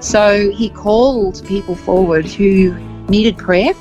So 0.00 0.50
he 0.50 0.70
called 0.70 1.46
people 1.46 1.76
forward 1.76 2.24
who 2.24 2.74
needed 3.08 3.36
prayer, 3.36 3.74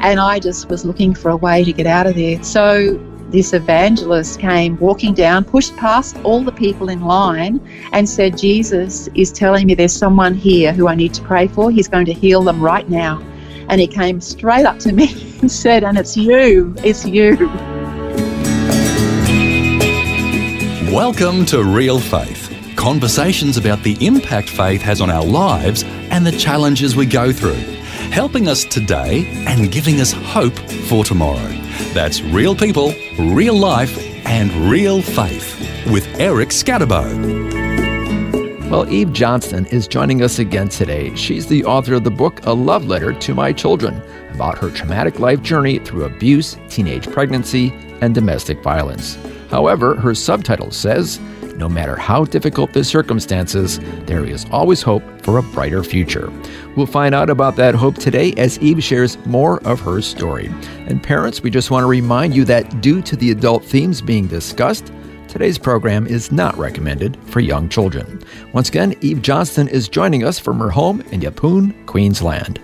and 0.00 0.18
I 0.18 0.38
just 0.38 0.70
was 0.70 0.86
looking 0.86 1.14
for 1.14 1.30
a 1.30 1.36
way 1.36 1.62
to 1.64 1.72
get 1.72 1.86
out 1.86 2.06
of 2.06 2.14
there. 2.14 2.42
So 2.42 2.98
this 3.28 3.52
evangelist 3.52 4.40
came 4.40 4.78
walking 4.78 5.12
down, 5.12 5.44
pushed 5.44 5.76
past 5.76 6.16
all 6.24 6.42
the 6.42 6.52
people 6.52 6.88
in 6.88 7.02
line, 7.02 7.60
and 7.92 8.08
said, 8.08 8.38
Jesus 8.38 9.08
is 9.14 9.32
telling 9.32 9.66
me 9.66 9.74
there's 9.74 9.92
someone 9.92 10.34
here 10.34 10.72
who 10.72 10.88
I 10.88 10.94
need 10.94 11.12
to 11.14 11.22
pray 11.22 11.48
for. 11.48 11.70
He's 11.70 11.88
going 11.88 12.06
to 12.06 12.14
heal 12.14 12.42
them 12.42 12.62
right 12.62 12.88
now. 12.88 13.20
And 13.68 13.80
he 13.80 13.86
came 13.86 14.20
straight 14.22 14.64
up 14.64 14.78
to 14.80 14.92
me 14.92 15.38
and 15.40 15.50
said, 15.50 15.84
And 15.84 15.98
it's 15.98 16.16
you, 16.16 16.74
it's 16.78 17.04
you. 17.04 17.36
Welcome 20.90 21.44
to 21.46 21.64
Real 21.64 21.98
Faith. 21.98 22.43
Conversations 22.84 23.56
about 23.56 23.82
the 23.82 23.96
impact 24.06 24.50
faith 24.50 24.82
has 24.82 25.00
on 25.00 25.08
our 25.08 25.24
lives 25.24 25.84
and 26.10 26.26
the 26.26 26.32
challenges 26.32 26.94
we 26.94 27.06
go 27.06 27.32
through, 27.32 27.54
helping 28.12 28.46
us 28.46 28.62
today 28.62 29.24
and 29.46 29.72
giving 29.72 30.02
us 30.02 30.12
hope 30.12 30.54
for 30.86 31.02
tomorrow. 31.02 31.48
That's 31.94 32.20
real 32.20 32.54
people, 32.54 32.92
real 33.18 33.56
life, 33.56 33.96
and 34.26 34.52
real 34.70 35.00
faith 35.00 35.58
with 35.90 36.06
Eric 36.20 36.50
Skattebo. 36.50 37.08
Well, 38.70 38.86
Eve 38.92 39.14
Johnston 39.14 39.64
is 39.68 39.88
joining 39.88 40.20
us 40.20 40.38
again 40.38 40.68
today. 40.68 41.14
She's 41.14 41.46
the 41.46 41.64
author 41.64 41.94
of 41.94 42.04
the 42.04 42.10
book 42.10 42.44
A 42.44 42.52
Love 42.52 42.84
Letter 42.84 43.14
to 43.14 43.34
My 43.34 43.50
Children 43.54 44.02
about 44.34 44.58
her 44.58 44.68
traumatic 44.68 45.18
life 45.18 45.40
journey 45.40 45.78
through 45.78 46.04
abuse, 46.04 46.58
teenage 46.68 47.10
pregnancy, 47.10 47.72
and 48.02 48.14
domestic 48.14 48.62
violence. 48.62 49.16
However, 49.48 49.94
her 49.94 50.14
subtitle 50.14 50.70
says, 50.70 51.18
no 51.56 51.68
matter 51.68 51.96
how 51.96 52.24
difficult 52.24 52.72
the 52.72 52.84
circumstances, 52.84 53.78
there 54.06 54.24
is 54.24 54.46
always 54.50 54.82
hope 54.82 55.02
for 55.22 55.38
a 55.38 55.42
brighter 55.42 55.84
future. 55.84 56.32
We'll 56.76 56.86
find 56.86 57.14
out 57.14 57.30
about 57.30 57.56
that 57.56 57.74
hope 57.74 57.96
today 57.96 58.32
as 58.36 58.58
Eve 58.58 58.82
shares 58.82 59.18
more 59.26 59.60
of 59.66 59.80
her 59.80 60.00
story. 60.00 60.50
And 60.86 61.02
parents, 61.02 61.42
we 61.42 61.50
just 61.50 61.70
want 61.70 61.84
to 61.84 61.88
remind 61.88 62.34
you 62.34 62.44
that 62.46 62.80
due 62.80 63.02
to 63.02 63.16
the 63.16 63.30
adult 63.30 63.64
themes 63.64 64.00
being 64.00 64.26
discussed, 64.26 64.92
today's 65.28 65.58
program 65.58 66.06
is 66.06 66.32
not 66.32 66.56
recommended 66.56 67.16
for 67.26 67.40
young 67.40 67.68
children. 67.68 68.22
Once 68.52 68.68
again, 68.68 68.94
Eve 69.00 69.22
Johnston 69.22 69.68
is 69.68 69.88
joining 69.88 70.24
us 70.24 70.38
from 70.38 70.58
her 70.58 70.70
home 70.70 71.00
in 71.12 71.20
Yeppoon, 71.20 71.86
Queensland. 71.86 72.60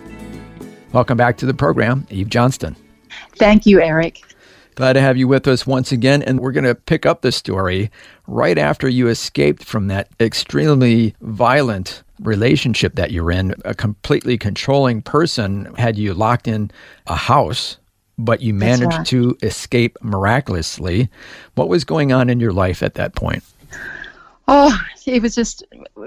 Welcome 0.93 1.17
back 1.17 1.37
to 1.39 1.47
the 1.47 1.55
program, 1.55 2.07
Eve 2.11 2.29
Johnston. 2.29 2.77
Thank 3.37 3.67
you, 3.67 3.81
Eric. 3.81 4.23
Glad 4.77 4.95
to 4.95 5.01
have 5.01 5.17
you 5.17 5.29
with 5.29 5.47
us 5.47 5.67
once 5.67 5.93
again. 5.93 6.23
And 6.23 6.41
we're 6.41 6.53
going 6.53 6.65
to 6.65 6.75
pick 6.75 7.05
up 7.05 7.23
the 7.23 7.33
story 7.33 7.91
right 8.27 8.57
after 8.57 8.89
you 8.89 9.09
escaped 9.09 9.65
from 9.65 9.89
that 9.89 10.09
extremely 10.21 11.15
violent 11.21 12.03
relationship 12.21 12.95
that 12.95 13.11
you're 13.11 13.31
in. 13.31 13.55
A 13.65 13.75
completely 13.75 14.39
controlling 14.39 15.03
person 15.03 15.75
had 15.77 15.99
you 15.99 16.15
locked 16.15 16.49
in 16.49 16.71
a 17.07 17.17
house, 17.17 17.79
but 18.19 18.41
you 18.41 18.55
managed 18.55 18.99
right. 18.99 19.07
to 19.07 19.37
escape 19.43 19.99
miraculously. 20.03 21.09
What 21.55 21.69
was 21.69 21.85
going 21.85 22.13
on 22.13 22.31
in 22.31 22.41
your 22.41 22.53
life 22.53 22.83
at 22.83 22.95
that 22.95 23.15
point? 23.15 23.43
Oh, 24.49 24.77
it 25.07 25.23
was 25.23 25.35
just 25.35 25.63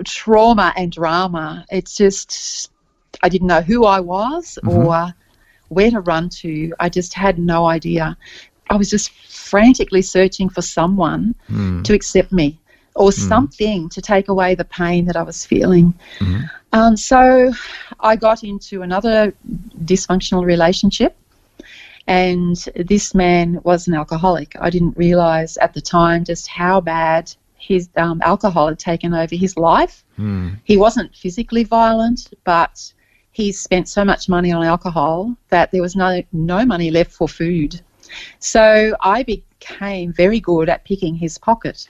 trauma 0.06 0.74
and 0.76 0.92
drama. 0.92 1.66
It's 1.72 1.96
just, 1.96 2.72
I 3.22 3.30
didn't 3.30 3.48
know 3.48 3.62
who 3.62 3.86
I 3.86 4.00
was 4.00 4.58
mm-hmm. 4.64 4.86
or 4.88 5.14
where 5.70 5.92
to 5.92 6.02
run 6.02 6.30
to. 6.30 6.74
I 6.80 6.90
just 6.90 7.14
had 7.14 7.40
no 7.40 7.66
idea. 7.66 8.18
I 8.70 8.76
was 8.76 8.90
just 8.90 9.12
frantically 9.12 10.02
searching 10.02 10.50
for 10.50 10.62
someone 10.62 11.36
to 11.84 11.94
accept 11.94 12.32
me 12.32 12.58
or 12.96 13.12
something 13.12 13.90
to 13.90 14.02
take 14.02 14.30
away 14.30 14.56
the 14.56 14.66
pain 14.66 15.06
that 15.06 15.16
I 15.16 15.24
was 15.24 15.46
feeling. 15.46 15.94
Um, 16.72 16.96
so 16.98 17.52
I 18.00 18.16
got 18.16 18.44
into 18.44 18.82
another 18.82 19.34
dysfunctional 19.84 20.44
relationship. 20.46 21.16
And 22.08 22.58
this 22.76 23.16
man 23.16 23.62
was 23.64 23.88
an 23.88 23.94
alcoholic. 23.94 24.56
I 24.60 24.70
didn't 24.70 24.98
realize 24.98 25.56
at 25.58 25.74
the 25.74 25.82
time 25.82 26.26
just 26.26 26.48
how 26.48 26.82
bad 26.82 27.34
his 27.58 27.88
um, 27.96 28.22
alcohol 28.24 28.68
had 28.68 28.80
taken 28.80 29.14
over 29.14 29.36
his 29.36 29.56
life. 29.56 30.04
He 30.66 30.76
wasn't 30.78 31.16
physically 31.16 31.64
violent, 31.64 32.34
but 32.44 32.92
he 33.32 33.52
spent 33.54 33.88
so 33.88 34.04
much 34.04 34.28
money 34.28 34.52
on 34.52 34.64
alcohol 34.66 35.36
that 35.50 35.72
there 35.72 35.82
was 35.82 35.96
no, 35.96 36.22
no 36.34 36.66
money 36.66 36.92
left 36.92 37.12
for 37.14 37.28
food. 37.30 37.80
So 38.40 38.96
I 39.02 39.24
became 39.24 40.14
very 40.14 40.40
good 40.40 40.70
at 40.70 40.86
picking 40.86 41.16
his 41.16 41.38
pocket. 41.38 41.88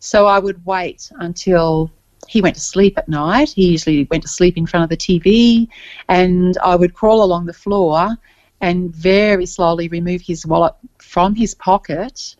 So 0.00 0.26
I 0.26 0.38
would 0.38 0.64
wait 0.64 1.10
until 1.18 1.90
he 2.28 2.40
went 2.40 2.54
to 2.56 2.60
sleep 2.60 2.98
at 2.98 3.08
night. 3.08 3.50
He 3.50 3.70
usually 3.70 4.06
went 4.10 4.22
to 4.22 4.28
sleep 4.28 4.56
in 4.56 4.66
front 4.66 4.84
of 4.84 4.90
the 4.90 4.96
TV, 4.96 5.68
and 6.08 6.56
I 6.58 6.76
would 6.76 6.94
crawl 6.94 7.22
along 7.22 7.46
the 7.46 7.52
floor 7.52 8.16
and 8.60 8.94
very 8.94 9.46
slowly 9.46 9.88
remove 9.88 10.20
his 10.20 10.44
wallet 10.44 10.74
from 10.98 11.34
his 11.34 11.54
pocket 11.54 12.36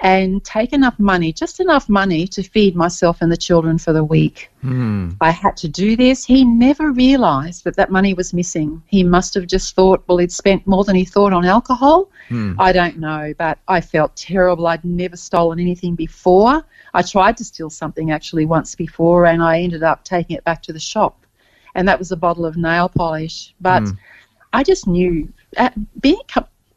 and 0.00 0.42
take 0.44 0.72
enough 0.72 0.98
money, 0.98 1.30
just 1.32 1.60
enough 1.60 1.88
money 1.88 2.26
to 2.26 2.42
feed 2.42 2.74
myself 2.74 3.18
and 3.20 3.30
the 3.30 3.36
children 3.36 3.76
for 3.76 3.92
the 3.92 4.02
week. 4.02 4.50
Hmm. 4.62 5.10
I 5.20 5.30
had 5.30 5.58
to 5.58 5.68
do 5.68 5.94
this. 5.94 6.24
He 6.24 6.42
never 6.42 6.90
realized 6.90 7.64
that 7.64 7.76
that 7.76 7.90
money 7.90 8.14
was 8.14 8.32
missing. 8.32 8.82
He 8.86 9.04
must 9.04 9.34
have 9.34 9.46
just 9.46 9.74
thought, 9.74 10.02
well, 10.06 10.16
he'd 10.16 10.32
spent 10.32 10.66
more 10.66 10.84
than 10.84 10.96
he 10.96 11.04
thought 11.04 11.34
on 11.34 11.44
alcohol. 11.44 12.10
Hmm. 12.28 12.54
I 12.58 12.72
don't 12.72 12.98
know, 12.98 13.34
but 13.36 13.58
I 13.68 13.82
felt 13.82 14.16
terrible. 14.16 14.66
I'd 14.66 14.84
never 14.84 15.16
stolen 15.16 15.60
anything 15.60 15.96
before. 15.96 16.64
I 16.94 17.02
tried 17.02 17.36
to 17.36 17.44
steal 17.44 17.68
something 17.68 18.10
actually 18.10 18.46
once 18.46 18.74
before, 18.74 19.26
and 19.26 19.42
I 19.42 19.60
ended 19.60 19.82
up 19.82 20.04
taking 20.04 20.36
it 20.36 20.44
back 20.44 20.62
to 20.62 20.72
the 20.72 20.80
shop. 20.80 21.26
And 21.74 21.86
that 21.86 21.98
was 21.98 22.10
a 22.10 22.16
bottle 22.16 22.46
of 22.46 22.56
nail 22.56 22.88
polish. 22.88 23.54
But 23.60 23.82
hmm. 23.82 23.90
I 24.54 24.62
just 24.62 24.86
knew, 24.86 25.30
uh, 25.58 25.70
being 26.00 26.20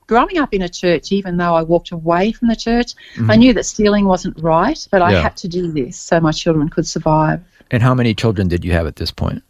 growing 0.07 0.37
up 0.37 0.53
in 0.53 0.61
a 0.61 0.69
church, 0.69 1.11
even 1.11 1.37
though 1.37 1.55
I 1.55 1.63
walked 1.63 1.91
away 1.91 2.31
from 2.31 2.47
the 2.47 2.55
church, 2.55 2.93
I 3.29 3.35
knew 3.35 3.53
that 3.53 3.65
stealing 3.65 4.05
wasn't 4.05 4.39
right, 4.39 4.87
but 4.91 5.01
I 5.01 5.11
had 5.13 5.37
to 5.37 5.47
do 5.47 5.71
this 5.71 5.97
so 5.97 6.19
my 6.19 6.31
children 6.31 6.69
could 6.69 6.87
survive. 6.87 7.41
And 7.71 7.81
how 7.81 7.93
many 7.93 8.13
children 8.13 8.47
did 8.47 8.63
you 8.63 8.71
have 8.71 8.85
at 8.85 8.97
this 8.97 9.11
point? 9.11 9.43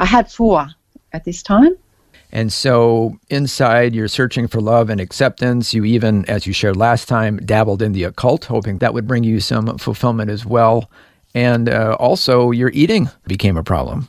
I 0.00 0.04
had 0.04 0.30
four 0.30 0.66
at 1.12 1.24
this 1.24 1.42
time. 1.42 1.76
And 2.32 2.50
so 2.50 3.18
inside, 3.28 3.94
you're 3.94 4.08
searching 4.08 4.48
for 4.48 4.60
love 4.60 4.88
and 4.88 5.00
acceptance. 5.00 5.74
You 5.74 5.84
even, 5.84 6.24
as 6.26 6.46
you 6.46 6.54
shared 6.54 6.76
last 6.76 7.06
time, 7.06 7.36
dabbled 7.44 7.82
in 7.82 7.92
the 7.92 8.04
occult, 8.04 8.46
hoping 8.46 8.78
that 8.78 8.94
would 8.94 9.06
bring 9.06 9.22
you 9.22 9.38
some 9.38 9.76
fulfillment 9.76 10.30
as 10.30 10.46
well. 10.46 10.90
And 11.34 11.68
uh, 11.68 11.96
also, 12.00 12.50
your 12.50 12.70
eating 12.70 13.10
became 13.26 13.58
a 13.58 13.62
problem. 13.62 14.08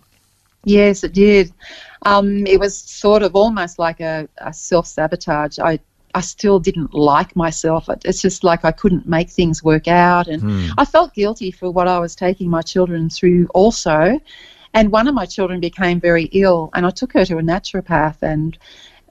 Yes, 0.66 1.04
it 1.04 1.14
did. 1.14 1.52
Um, 2.06 2.46
it 2.48 2.60
was 2.60 2.78
sort 2.78 3.24
of 3.24 3.36
almost 3.36 3.80
like 3.80 4.00
a, 4.00 4.28
a 4.38 4.54
self 4.54 4.88
sabotage. 4.88 5.60
I 5.60 5.80
I 6.16 6.22
still 6.22 6.60
didn't 6.60 6.94
like 6.94 7.36
myself. 7.36 7.90
It's 8.06 8.22
just 8.22 8.44
like 8.44 8.64
I 8.64 8.72
couldn't 8.72 9.08
make 9.08 9.30
things 9.30 9.64
work 9.64 9.88
out, 9.88 10.28
and 10.28 10.72
I 10.78 10.86
felt 10.86 11.14
guilty 11.14 11.50
for 11.52 11.72
what 11.72 11.88
I 11.88 11.98
was 12.00 12.16
taking 12.16 12.50
my 12.50 12.62
children 12.62 13.10
through 13.10 13.48
also. 13.54 14.20
And 14.76 14.92
one 14.92 15.08
of 15.08 15.16
my 15.16 15.26
children 15.26 15.60
became 15.60 16.00
very 16.00 16.26
ill, 16.26 16.70
and 16.74 16.86
I 16.86 16.92
took 16.92 17.14
her 17.14 17.26
to 17.26 17.38
a 17.38 17.42
naturopath, 17.42 18.22
and 18.22 18.58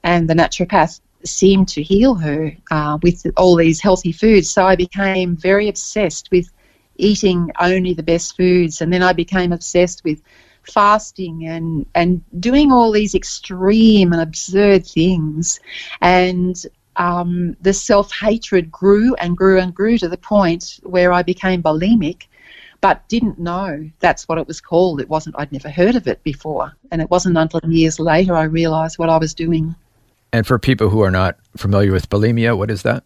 and 0.03 0.29
the 0.29 0.33
naturopath 0.33 1.01
seemed 1.25 1.69
to 1.69 1.81
heal 1.81 2.15
her 2.15 2.55
uh, 2.71 2.97
with 3.01 3.25
all 3.37 3.55
these 3.55 3.81
healthy 3.81 4.11
foods. 4.11 4.49
So 4.49 4.65
I 4.65 4.75
became 4.75 5.35
very 5.37 5.69
obsessed 5.69 6.29
with 6.31 6.51
eating 6.97 7.49
only 7.59 7.93
the 7.93 8.03
best 8.03 8.37
foods, 8.37 8.81
and 8.81 8.91
then 8.91 9.03
I 9.03 9.13
became 9.13 9.51
obsessed 9.51 10.03
with 10.03 10.21
fasting 10.63 11.45
and 11.47 11.85
and 11.95 12.23
doing 12.39 12.71
all 12.71 12.91
these 12.91 13.15
extreme 13.15 14.13
and 14.13 14.21
absurd 14.21 14.85
things, 14.85 15.59
and 16.01 16.65
um, 16.95 17.55
the 17.61 17.73
self 17.73 18.11
hatred 18.11 18.71
grew 18.71 19.15
and 19.15 19.37
grew 19.37 19.59
and 19.59 19.73
grew 19.73 19.97
to 19.97 20.09
the 20.09 20.17
point 20.17 20.79
where 20.83 21.11
I 21.11 21.23
became 21.23 21.63
bulimic, 21.63 22.23
but 22.81 23.07
didn't 23.07 23.39
know 23.39 23.89
that's 23.99 24.27
what 24.27 24.37
it 24.37 24.47
was 24.47 24.61
called. 24.61 25.01
It 25.01 25.09
wasn't. 25.09 25.35
I'd 25.37 25.51
never 25.51 25.69
heard 25.69 25.95
of 25.95 26.07
it 26.07 26.23
before, 26.23 26.73
and 26.91 27.01
it 27.01 27.09
wasn't 27.09 27.37
until 27.37 27.61
years 27.67 27.99
later 27.99 28.35
I 28.35 28.43
realised 28.43 28.97
what 28.97 29.09
I 29.09 29.17
was 29.17 29.33
doing. 29.33 29.75
And 30.31 30.47
for 30.47 30.57
people 30.57 30.89
who 30.89 31.01
are 31.01 31.11
not 31.11 31.37
familiar 31.57 31.91
with 31.91 32.09
bulimia, 32.09 32.57
what 32.57 32.71
is 32.71 32.81
that? 32.83 33.03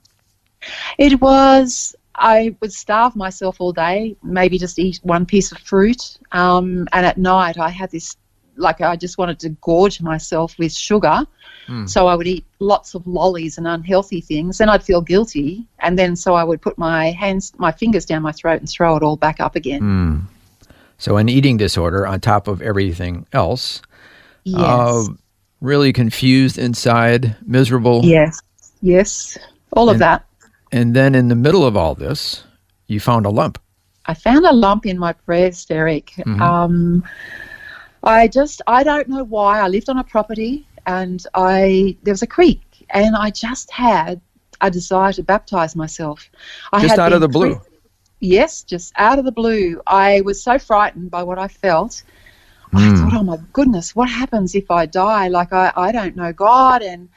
It 0.97 1.21
was 1.21 1.95
I 2.17 2.55
would 2.61 2.73
starve 2.73 3.15
myself 3.15 3.57
all 3.59 3.71
day, 3.71 4.15
maybe 4.23 4.57
just 4.57 4.79
eat 4.79 4.99
one 5.03 5.25
piece 5.25 5.51
of 5.51 5.59
fruit. 5.59 6.17
Um, 6.31 6.87
and 6.91 7.05
at 7.05 7.17
night, 7.17 7.57
I 7.57 7.69
had 7.69 7.91
this 7.91 8.17
like 8.57 8.81
I 8.81 8.95
just 8.95 9.17
wanted 9.17 9.39
to 9.39 9.49
gorge 9.61 10.01
myself 10.01 10.57
with 10.57 10.73
sugar. 10.73 11.25
Mm. 11.67 11.87
So 11.87 12.07
I 12.07 12.15
would 12.15 12.27
eat 12.27 12.45
lots 12.59 12.95
of 12.95 13.05
lollies 13.05 13.57
and 13.57 13.67
unhealthy 13.67 14.21
things, 14.21 14.61
and 14.61 14.71
I'd 14.71 14.83
feel 14.83 15.01
guilty. 15.01 15.67
And 15.79 15.97
then 15.97 16.15
so 16.15 16.33
I 16.33 16.43
would 16.43 16.61
put 16.61 16.77
my 16.77 17.11
hands, 17.11 17.53
my 17.57 17.71
fingers 17.71 18.05
down 18.05 18.23
my 18.23 18.31
throat 18.31 18.59
and 18.59 18.69
throw 18.69 18.95
it 18.95 19.03
all 19.03 19.17
back 19.17 19.39
up 19.39 19.55
again. 19.55 19.81
Mm. 19.81 20.21
So 20.97 21.17
an 21.17 21.29
eating 21.29 21.57
disorder 21.57 22.07
on 22.07 22.19
top 22.19 22.47
of 22.47 22.61
everything 22.61 23.27
else. 23.33 23.81
Yes. 24.43 24.59
Uh, 24.59 25.03
really 25.61 25.93
confused 25.93 26.57
inside, 26.57 27.35
miserable. 27.45 28.01
Yes. 28.03 28.41
Yes. 28.81 29.37
All 29.73 29.89
and, 29.89 29.95
of 29.95 29.99
that. 29.99 30.25
And 30.71 30.95
then 30.95 31.15
in 31.15 31.27
the 31.27 31.35
middle 31.35 31.65
of 31.65 31.77
all 31.77 31.95
this, 31.95 32.43
you 32.87 32.99
found 32.99 33.25
a 33.25 33.29
lump. 33.29 33.59
I 34.05 34.13
found 34.13 34.45
a 34.45 34.53
lump 34.53 34.85
in 34.85 34.97
my 34.97 35.13
breast, 35.25 35.69
Eric. 35.71 36.13
Mm-hmm. 36.17 36.41
Um, 36.41 37.03
I 38.03 38.27
just, 38.27 38.61
I 38.67 38.83
don't 38.83 39.09
know 39.09 39.23
why. 39.23 39.59
I 39.59 39.67
lived 39.67 39.89
on 39.89 39.97
a 39.97 40.03
property 40.03 40.65
and 40.85 41.25
I, 41.33 41.97
there 42.03 42.13
was 42.13 42.21
a 42.21 42.27
creek 42.27 42.61
and 42.89 43.15
I 43.15 43.31
just 43.31 43.69
had 43.71 44.21
a 44.61 44.71
desire 44.71 45.13
to 45.13 45.23
baptize 45.23 45.75
myself. 45.75 46.29
I 46.71 46.81
just 46.81 46.99
out 46.99 47.13
of 47.13 47.21
the 47.21 47.27
blue? 47.27 47.61
yes, 48.19 48.63
just 48.63 48.93
out 48.95 49.19
of 49.19 49.25
the 49.25 49.31
blue. 49.31 49.81
I 49.85 50.21
was 50.21 50.41
so 50.41 50.57
frightened 50.57 51.11
by 51.11 51.23
what 51.23 51.37
I 51.37 51.47
felt. 51.47 52.03
Mm. 52.73 52.79
I 52.79 52.89
hmm. 52.89 52.95
thought, 52.95 53.13
oh 53.19 53.23
my 53.23 53.37
goodness, 53.53 53.95
what 53.95 54.09
happens 54.09 54.55
if 54.55 54.71
I 54.71 54.85
die? 54.85 55.27
Like, 55.27 55.53
I, 55.53 55.71
I 55.75 55.91
don't 55.91 56.15
know 56.15 56.33
God 56.33 56.81
and 56.81 57.09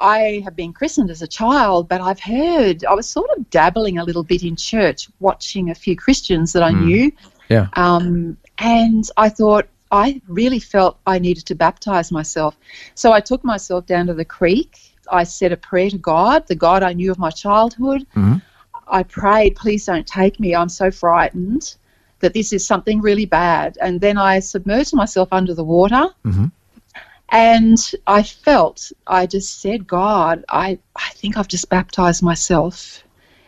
I 0.00 0.42
have 0.44 0.56
been 0.56 0.72
christened 0.72 1.10
as 1.10 1.22
a 1.22 1.28
child, 1.28 1.88
but 1.88 2.00
I've 2.00 2.20
heard, 2.20 2.84
I 2.84 2.94
was 2.94 3.08
sort 3.08 3.30
of 3.36 3.50
dabbling 3.50 3.98
a 3.98 4.04
little 4.04 4.24
bit 4.24 4.42
in 4.42 4.56
church, 4.56 5.08
watching 5.20 5.70
a 5.70 5.74
few 5.74 5.94
Christians 5.94 6.52
that 6.54 6.62
I 6.62 6.72
mm. 6.72 6.84
knew. 6.84 7.12
Yeah. 7.48 7.68
Um, 7.74 8.38
and 8.58 9.04
I 9.16 9.28
thought, 9.28 9.68
I 9.92 10.22
really 10.28 10.60
felt 10.60 10.98
I 11.06 11.18
needed 11.18 11.46
to 11.46 11.54
baptize 11.54 12.12
myself. 12.12 12.56
So 12.94 13.12
I 13.12 13.20
took 13.20 13.44
myself 13.44 13.86
down 13.86 14.06
to 14.06 14.14
the 14.14 14.24
creek. 14.24 14.78
I 15.10 15.24
said 15.24 15.52
a 15.52 15.56
prayer 15.56 15.90
to 15.90 15.98
God, 15.98 16.46
the 16.46 16.54
God 16.54 16.82
I 16.82 16.92
knew 16.92 17.10
of 17.10 17.18
my 17.18 17.30
childhood. 17.30 18.06
Mm-hmm. 18.14 18.36
I 18.86 19.02
prayed, 19.02 19.56
please 19.56 19.84
don't 19.84 20.06
take 20.06 20.38
me. 20.38 20.54
I'm 20.54 20.68
so 20.68 20.90
frightened 20.90 21.74
that 22.20 22.34
this 22.34 22.52
is 22.52 22.66
something 22.66 23.00
really 23.00 23.26
bad. 23.26 23.78
And 23.80 24.00
then 24.00 24.16
I 24.16 24.40
submerged 24.40 24.94
myself 24.94 25.28
under 25.32 25.54
the 25.54 25.64
water. 25.64 26.08
Mm-hmm. 26.24 26.46
And 27.30 27.78
I 28.06 28.22
felt, 28.22 28.90
I 29.06 29.26
just 29.26 29.60
said, 29.60 29.86
God, 29.86 30.44
I, 30.48 30.78
I 30.96 31.10
think 31.10 31.36
I've 31.36 31.48
just 31.48 31.68
baptized 31.68 32.22
myself. 32.22 33.04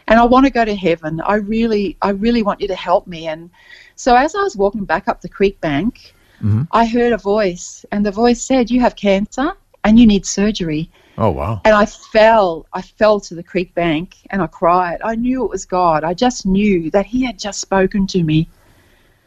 And 0.07 0.21
I 0.21 0.25
want 0.25 0.47
to 0.47 0.53
go 0.53 0.65
to 0.65 0.75
heaven. 0.75 1.21
I 1.21 1.37
really, 1.37 1.97
I 2.03 2.11
really 2.11 2.43
want 2.43 2.61
you 2.61 2.69
to 2.69 2.75
help 2.75 3.07
me. 3.07 3.27
And 3.27 3.51
so 3.97 4.15
as 4.15 4.35
I 4.35 4.43
was 4.43 4.57
walking 4.57 4.85
back 4.85 5.09
up 5.09 5.21
the 5.21 5.29
creek 5.29 5.61
bank, 5.61 6.15
mm-hmm. 6.39 6.63
I 6.71 6.87
heard 6.87 7.13
a 7.13 7.19
voice, 7.19 7.85
and 7.91 8.05
the 8.07 8.11
voice 8.11 8.43
said, 8.43 8.71
You 8.71 8.81
have 8.81 8.95
cancer 8.95 9.53
and 9.85 9.99
you 9.99 10.07
need 10.07 10.27
surgery. 10.27 10.91
Oh, 11.19 11.31
wow. 11.31 11.61
And 11.65 11.75
I 11.75 11.87
fell, 11.87 12.67
I 12.73 12.83
fell 12.83 13.21
to 13.21 13.35
the 13.35 13.43
creek 13.43 13.75
bank 13.75 14.17
and 14.31 14.41
I 14.41 14.47
cried. 14.47 15.01
I 15.05 15.15
knew 15.15 15.45
it 15.45 15.51
was 15.51 15.67
God. 15.67 16.05
I 16.05 16.15
just 16.15 16.47
knew 16.47 16.91
that 16.93 17.07
He 17.07 17.25
had 17.25 17.39
just 17.39 17.61
spoken 17.61 18.07
to 18.09 18.23
me. 18.23 18.49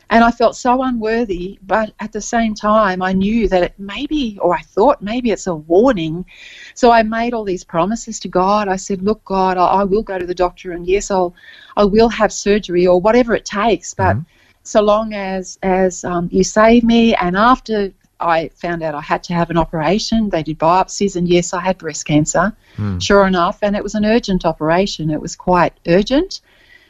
And 0.09 0.23
I 0.23 0.31
felt 0.31 0.55
so 0.55 0.83
unworthy, 0.83 1.59
but 1.63 1.93
at 1.99 2.11
the 2.11 2.21
same 2.21 2.53
time, 2.53 3.01
I 3.01 3.13
knew 3.13 3.47
that 3.49 3.63
it 3.63 3.73
maybe, 3.77 4.37
or 4.41 4.55
I 4.55 4.61
thought 4.61 5.01
maybe 5.01 5.31
it's 5.31 5.47
a 5.47 5.55
warning. 5.55 6.25
So 6.73 6.91
I 6.91 7.03
made 7.03 7.33
all 7.33 7.43
these 7.43 7.63
promises 7.63 8.19
to 8.21 8.27
God. 8.27 8.67
I 8.67 8.75
said, 8.75 9.01
"Look, 9.01 9.23
God, 9.25 9.57
I, 9.57 9.65
I 9.65 9.83
will 9.83 10.03
go 10.03 10.19
to 10.19 10.25
the 10.25 10.35
doctor, 10.35 10.71
and 10.73 10.85
yes, 10.85 11.11
I'll, 11.11 11.33
I 11.75 11.85
will 11.85 12.09
have 12.09 12.31
surgery 12.31 12.85
or 12.85 13.01
whatever 13.01 13.35
it 13.35 13.45
takes. 13.45 13.93
But 13.93 14.15
mm-hmm 14.15 14.29
so 14.65 14.81
long 14.81 15.13
as 15.13 15.57
as 15.63 16.03
um, 16.03 16.27
you 16.31 16.43
save 16.43 16.83
me. 16.83 17.15
And 17.15 17.37
after 17.37 17.91
I 18.19 18.49
found 18.49 18.83
out 18.83 18.95
I 18.95 19.01
had 19.01 19.23
to 19.25 19.33
have 19.33 19.49
an 19.49 19.57
operation, 19.57 20.29
they 20.29 20.43
did 20.43 20.59
biopsies, 20.59 21.15
and 21.15 21.27
yes, 21.27 21.53
I 21.53 21.61
had 21.61 21.77
breast 21.77 22.05
cancer. 22.05 22.53
Mm. 22.77 23.01
Sure 23.01 23.27
enough, 23.27 23.59
and 23.61 23.75
it 23.75 23.83
was 23.83 23.95
an 23.95 24.05
urgent 24.05 24.45
operation. 24.45 25.09
It 25.09 25.21
was 25.21 25.35
quite 25.35 25.73
urgent. 25.87 26.41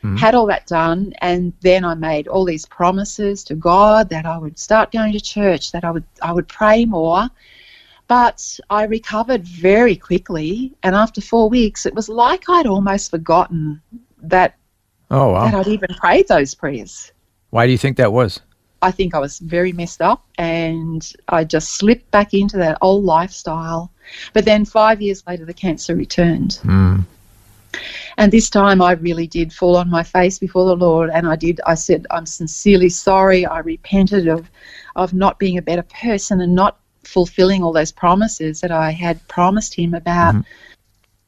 Mm. 0.06 0.20
Had 0.20 0.36
all 0.36 0.46
that 0.48 0.68
done, 0.68 1.14
and 1.22 1.52
then 1.62 1.84
I 1.84 1.96
made 1.96 2.28
all 2.28 2.46
these 2.46 2.66
promises 2.66 3.44
to 3.46 3.56
God 3.56 4.10
that 4.10 4.26
I 4.26 4.38
would 4.38 4.60
start 4.60 4.92
going 4.92 5.14
to 5.14 5.20
church, 5.20 5.72
that 5.72 5.84
I 5.84 5.92
would 5.92 6.04
I 6.22 6.32
would 6.32 6.48
pray 6.48 6.86
more. 6.86 7.28
But 8.08 8.60
I 8.70 8.84
recovered 8.84 9.44
very 9.44 9.96
quickly, 9.96 10.74
and 10.84 10.96
after 10.96 11.22
four 11.22 11.50
weeks, 11.50 11.88
it 11.88 11.96
was 11.96 12.08
like 12.08 12.44
I'd 12.48 12.68
almost 12.68 13.10
forgotten 13.10 13.82
that 14.22 14.56
Oh 15.12 15.32
wow! 15.32 15.46
That 15.46 15.56
I'd 15.56 15.68
even 15.68 15.94
prayed 15.96 16.28
those 16.28 16.56
prayers. 16.56 17.12
Why 17.52 17.66
do 17.66 17.72
you 17.72 17.78
think 17.78 17.98
that 17.98 18.12
was? 18.12 18.42
I 18.82 18.92
think 18.92 19.16
I 19.16 19.20
was 19.20 19.40
very 19.40 19.72
messed 19.72 20.02
up 20.02 20.26
and 20.38 21.12
I 21.30 21.44
just 21.44 21.74
slipped 21.74 22.10
back 22.12 22.34
into 22.34 22.58
that 22.58 22.78
old 22.82 23.04
lifestyle. 23.04 23.92
But 24.34 24.46
then 24.46 24.66
five 24.66 25.02
years 25.02 25.24
later, 25.26 25.46
the 25.46 25.54
cancer 25.54 25.96
returned. 25.96 26.60
Mm. 26.64 27.06
And 28.18 28.32
this 28.32 28.50
time 28.50 28.82
I 28.82 28.94
really 28.94 29.28
did 29.28 29.52
fall 29.52 29.76
on 29.76 29.90
my 29.90 30.04
face 30.04 30.40
before 30.40 30.66
the 30.66 30.76
Lord 30.76 31.10
and 31.14 31.28
I 31.28 31.36
did 31.36 31.60
I 31.66 31.76
said 31.76 32.08
I'm 32.12 32.26
sincerely 32.26 32.90
sorry. 32.90 33.46
I 33.46 33.60
repented 33.60 34.28
of 34.28 34.50
of 34.96 35.14
not 35.14 35.40
being 35.40 35.58
a 35.58 35.62
better 35.62 35.84
person 35.84 36.42
and 36.42 36.56
not 36.56 36.80
fulfilling 37.04 37.64
all 37.64 37.74
those 37.74 37.92
promises 37.92 38.62
that 38.62 38.72
I 38.72 38.92
had 38.92 39.26
promised 39.28 39.74
him 39.76 39.94
about 39.94 40.36
mm-hmm. 40.36 40.52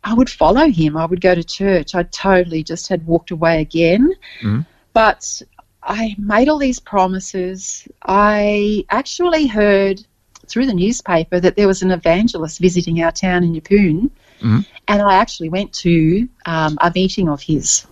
I 0.03 0.13
would 0.13 0.29
follow 0.29 0.69
him. 0.69 0.95
I 0.95 1.05
would 1.05 1.19
go 1.19 1.35
to 1.35 1.43
church. 1.43 1.93
I 1.93 2.03
totally 2.03 2.63
just 2.63 2.87
had 2.87 3.05
walked 3.05 3.31
away 3.31 3.59
again. 3.59 4.13
Mm-hmm. 4.41 4.61
But 4.93 5.41
I 5.83 6.15
made 6.17 6.47
all 6.47 6.57
these 6.57 6.79
promises. 6.79 7.87
I 8.05 8.85
actually 8.89 9.47
heard 9.47 10.05
through 10.47 10.65
the 10.65 10.73
newspaper 10.73 11.39
that 11.39 11.57
there 11.57 11.67
was 11.67 11.81
an 11.81 11.91
evangelist 11.91 12.59
visiting 12.59 13.01
our 13.01 13.11
town 13.11 13.43
in 13.43 13.53
Yeppoon, 13.53 14.09
mm-hmm. 14.39 14.59
and 14.87 15.01
I 15.01 15.15
actually 15.15 15.49
went 15.49 15.73
to 15.73 16.27
um, 16.45 16.77
a 16.81 16.91
meeting 16.93 17.29
of 17.29 17.41
his. 17.41 17.85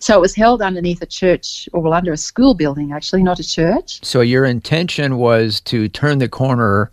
So 0.00 0.16
it 0.16 0.20
was 0.20 0.34
held 0.34 0.62
underneath 0.62 1.02
a 1.02 1.06
church, 1.06 1.68
or 1.72 1.80
well, 1.80 1.92
under 1.92 2.12
a 2.12 2.16
school 2.16 2.54
building, 2.54 2.92
actually, 2.92 3.22
not 3.22 3.38
a 3.38 3.48
church. 3.48 4.04
So 4.04 4.20
your 4.20 4.44
intention 4.44 5.18
was 5.18 5.60
to 5.62 5.88
turn 5.88 6.18
the 6.18 6.28
corner 6.28 6.90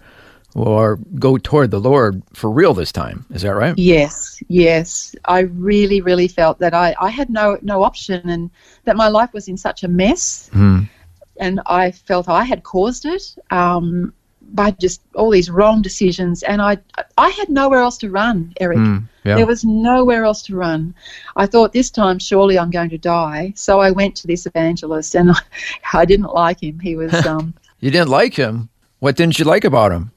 or 0.56 0.98
go 1.18 1.38
toward 1.38 1.72
the 1.72 1.80
Lord 1.80 2.22
for 2.34 2.52
real 2.52 2.74
this 2.74 2.92
time. 2.92 3.26
Is 3.32 3.42
that 3.42 3.56
right? 3.56 3.74
Yes, 3.78 4.42
yes. 4.48 5.16
I 5.26 5.40
really, 5.40 6.02
really 6.02 6.28
felt 6.28 6.60
that 6.60 6.74
I, 6.74 6.96
I 7.00 7.10
had 7.10 7.30
no 7.30 7.58
no 7.62 7.84
option 7.84 8.30
and 8.30 8.52
that 8.86 8.96
my 8.96 9.08
life 9.08 9.34
was 9.34 9.48
in 9.48 9.58
such 9.58 9.84
a 9.84 9.88
mess. 9.88 10.50
Mm. 10.54 10.90
And 11.38 11.62
I 11.66 11.92
felt 11.92 12.30
I 12.30 12.44
had 12.44 12.64
caused 12.64 13.06
it 13.06 13.24
um, 13.50 14.14
by 14.54 14.72
just 14.72 15.02
all 15.16 15.30
these 15.30 15.50
wrong 15.50 15.82
decisions. 15.82 16.44
And 16.44 16.62
I 16.62 16.78
I 17.18 17.30
had 17.30 17.50
nowhere 17.50 17.80
else 17.80 17.98
to 18.00 18.10
run, 18.10 18.54
Eric. 18.60 18.78
Mm, 18.78 19.08
yeah. 19.24 19.36
There 19.36 19.46
was 19.46 19.66
nowhere 19.66 20.24
else 20.24 20.42
to 20.44 20.56
run. 20.56 20.94
I 21.36 21.46
thought 21.46 21.74
this 21.74 21.90
time 21.90 22.20
surely 22.20 22.58
I'm 22.58 22.70
going 22.70 22.90
to 22.92 22.98
die. 22.98 23.54
So 23.56 23.82
I 23.82 23.92
went 23.92 24.16
to 24.18 24.28
this 24.28 24.46
evangelist 24.46 25.16
and 25.16 25.32
I, 25.32 25.40
I 25.94 26.06
didn't 26.06 26.34
like 26.34 26.62
him. 26.62 26.80
He 26.80 26.96
was. 26.96 27.14
Um, 27.34 27.54
you 27.80 27.90
didn't 27.90 28.10
like 28.10 28.36
him? 28.36 28.70
What 29.00 29.16
didn't 29.16 29.40
you 29.40 29.46
like 29.46 29.64
about 29.64 29.92
him? 29.92 30.12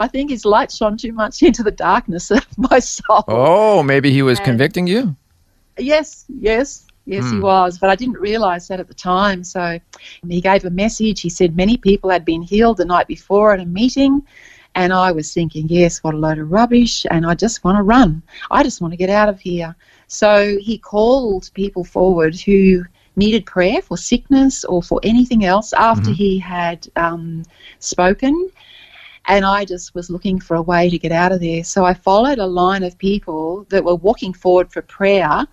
I 0.00 0.08
think 0.08 0.30
his 0.30 0.44
light 0.44 0.72
shone 0.72 0.96
too 0.96 1.12
much 1.12 1.42
into 1.48 1.62
the 1.62 1.70
darkness 1.70 2.30
of 2.30 2.46
my 2.58 2.78
soul. 2.78 3.24
Oh, 3.28 3.82
maybe 3.82 4.10
he 4.10 4.22
was 4.22 4.38
and 4.38 4.46
convicting 4.46 4.86
you? 4.86 5.14
Yes, 5.78 6.24
yes, 6.28 6.86
yes, 7.10 7.30
he 7.30 7.36
hmm. 7.36 7.42
was. 7.42 7.78
But 7.78 7.90
I 7.90 7.96
didn't 7.96 8.18
realize 8.18 8.68
that 8.68 8.80
at 8.80 8.88
the 8.88 8.94
time. 8.94 9.44
So 9.44 9.78
he 10.26 10.40
gave 10.40 10.64
a 10.64 10.70
message. 10.70 11.20
He 11.20 11.28
said 11.28 11.56
many 11.56 11.76
people 11.76 12.10
had 12.10 12.24
been 12.24 12.42
healed 12.42 12.78
the 12.78 12.84
night 12.84 13.06
before 13.06 13.52
at 13.52 13.60
a 13.60 13.66
meeting. 13.66 14.26
And 14.74 14.92
I 14.92 15.10
was 15.10 15.34
thinking, 15.34 15.68
yes, 15.68 16.02
what 16.04 16.14
a 16.14 16.16
load 16.16 16.38
of 16.38 16.50
rubbish. 16.50 17.04
And 17.10 17.26
I 17.26 17.34
just 17.34 17.64
want 17.64 17.76
to 17.76 17.82
run. 17.82 18.22
I 18.50 18.62
just 18.62 18.80
want 18.80 18.92
to 18.92 18.96
get 18.96 19.10
out 19.10 19.28
of 19.28 19.40
here. 19.40 19.74
So 20.06 20.58
he 20.60 20.78
called 20.78 21.50
people 21.54 21.84
forward 21.84 22.38
who 22.38 22.84
needed 23.16 23.44
prayer 23.46 23.82
for 23.82 23.96
sickness 23.96 24.64
or 24.64 24.82
for 24.82 25.00
anything 25.02 25.44
else 25.44 25.72
after 25.72 26.10
mm-hmm. 26.10 26.12
he 26.12 26.38
had 26.38 26.88
um, 26.96 27.44
spoken 27.80 28.50
and 29.26 29.44
I 29.44 29.64
just 29.64 29.94
was 29.94 30.10
looking 30.10 30.40
for 30.40 30.56
a 30.56 30.62
way 30.62 30.90
to 30.90 30.98
get 30.98 31.12
out 31.12 31.32
of 31.32 31.40
there. 31.40 31.62
So 31.62 31.84
I 31.84 31.94
followed 31.94 32.38
a 32.38 32.46
line 32.46 32.82
of 32.82 32.98
people 32.98 33.64
that 33.68 33.84
were 33.84 33.94
walking 33.94 34.32
forward 34.32 34.72
for 34.72 34.82
prayer 34.82 35.46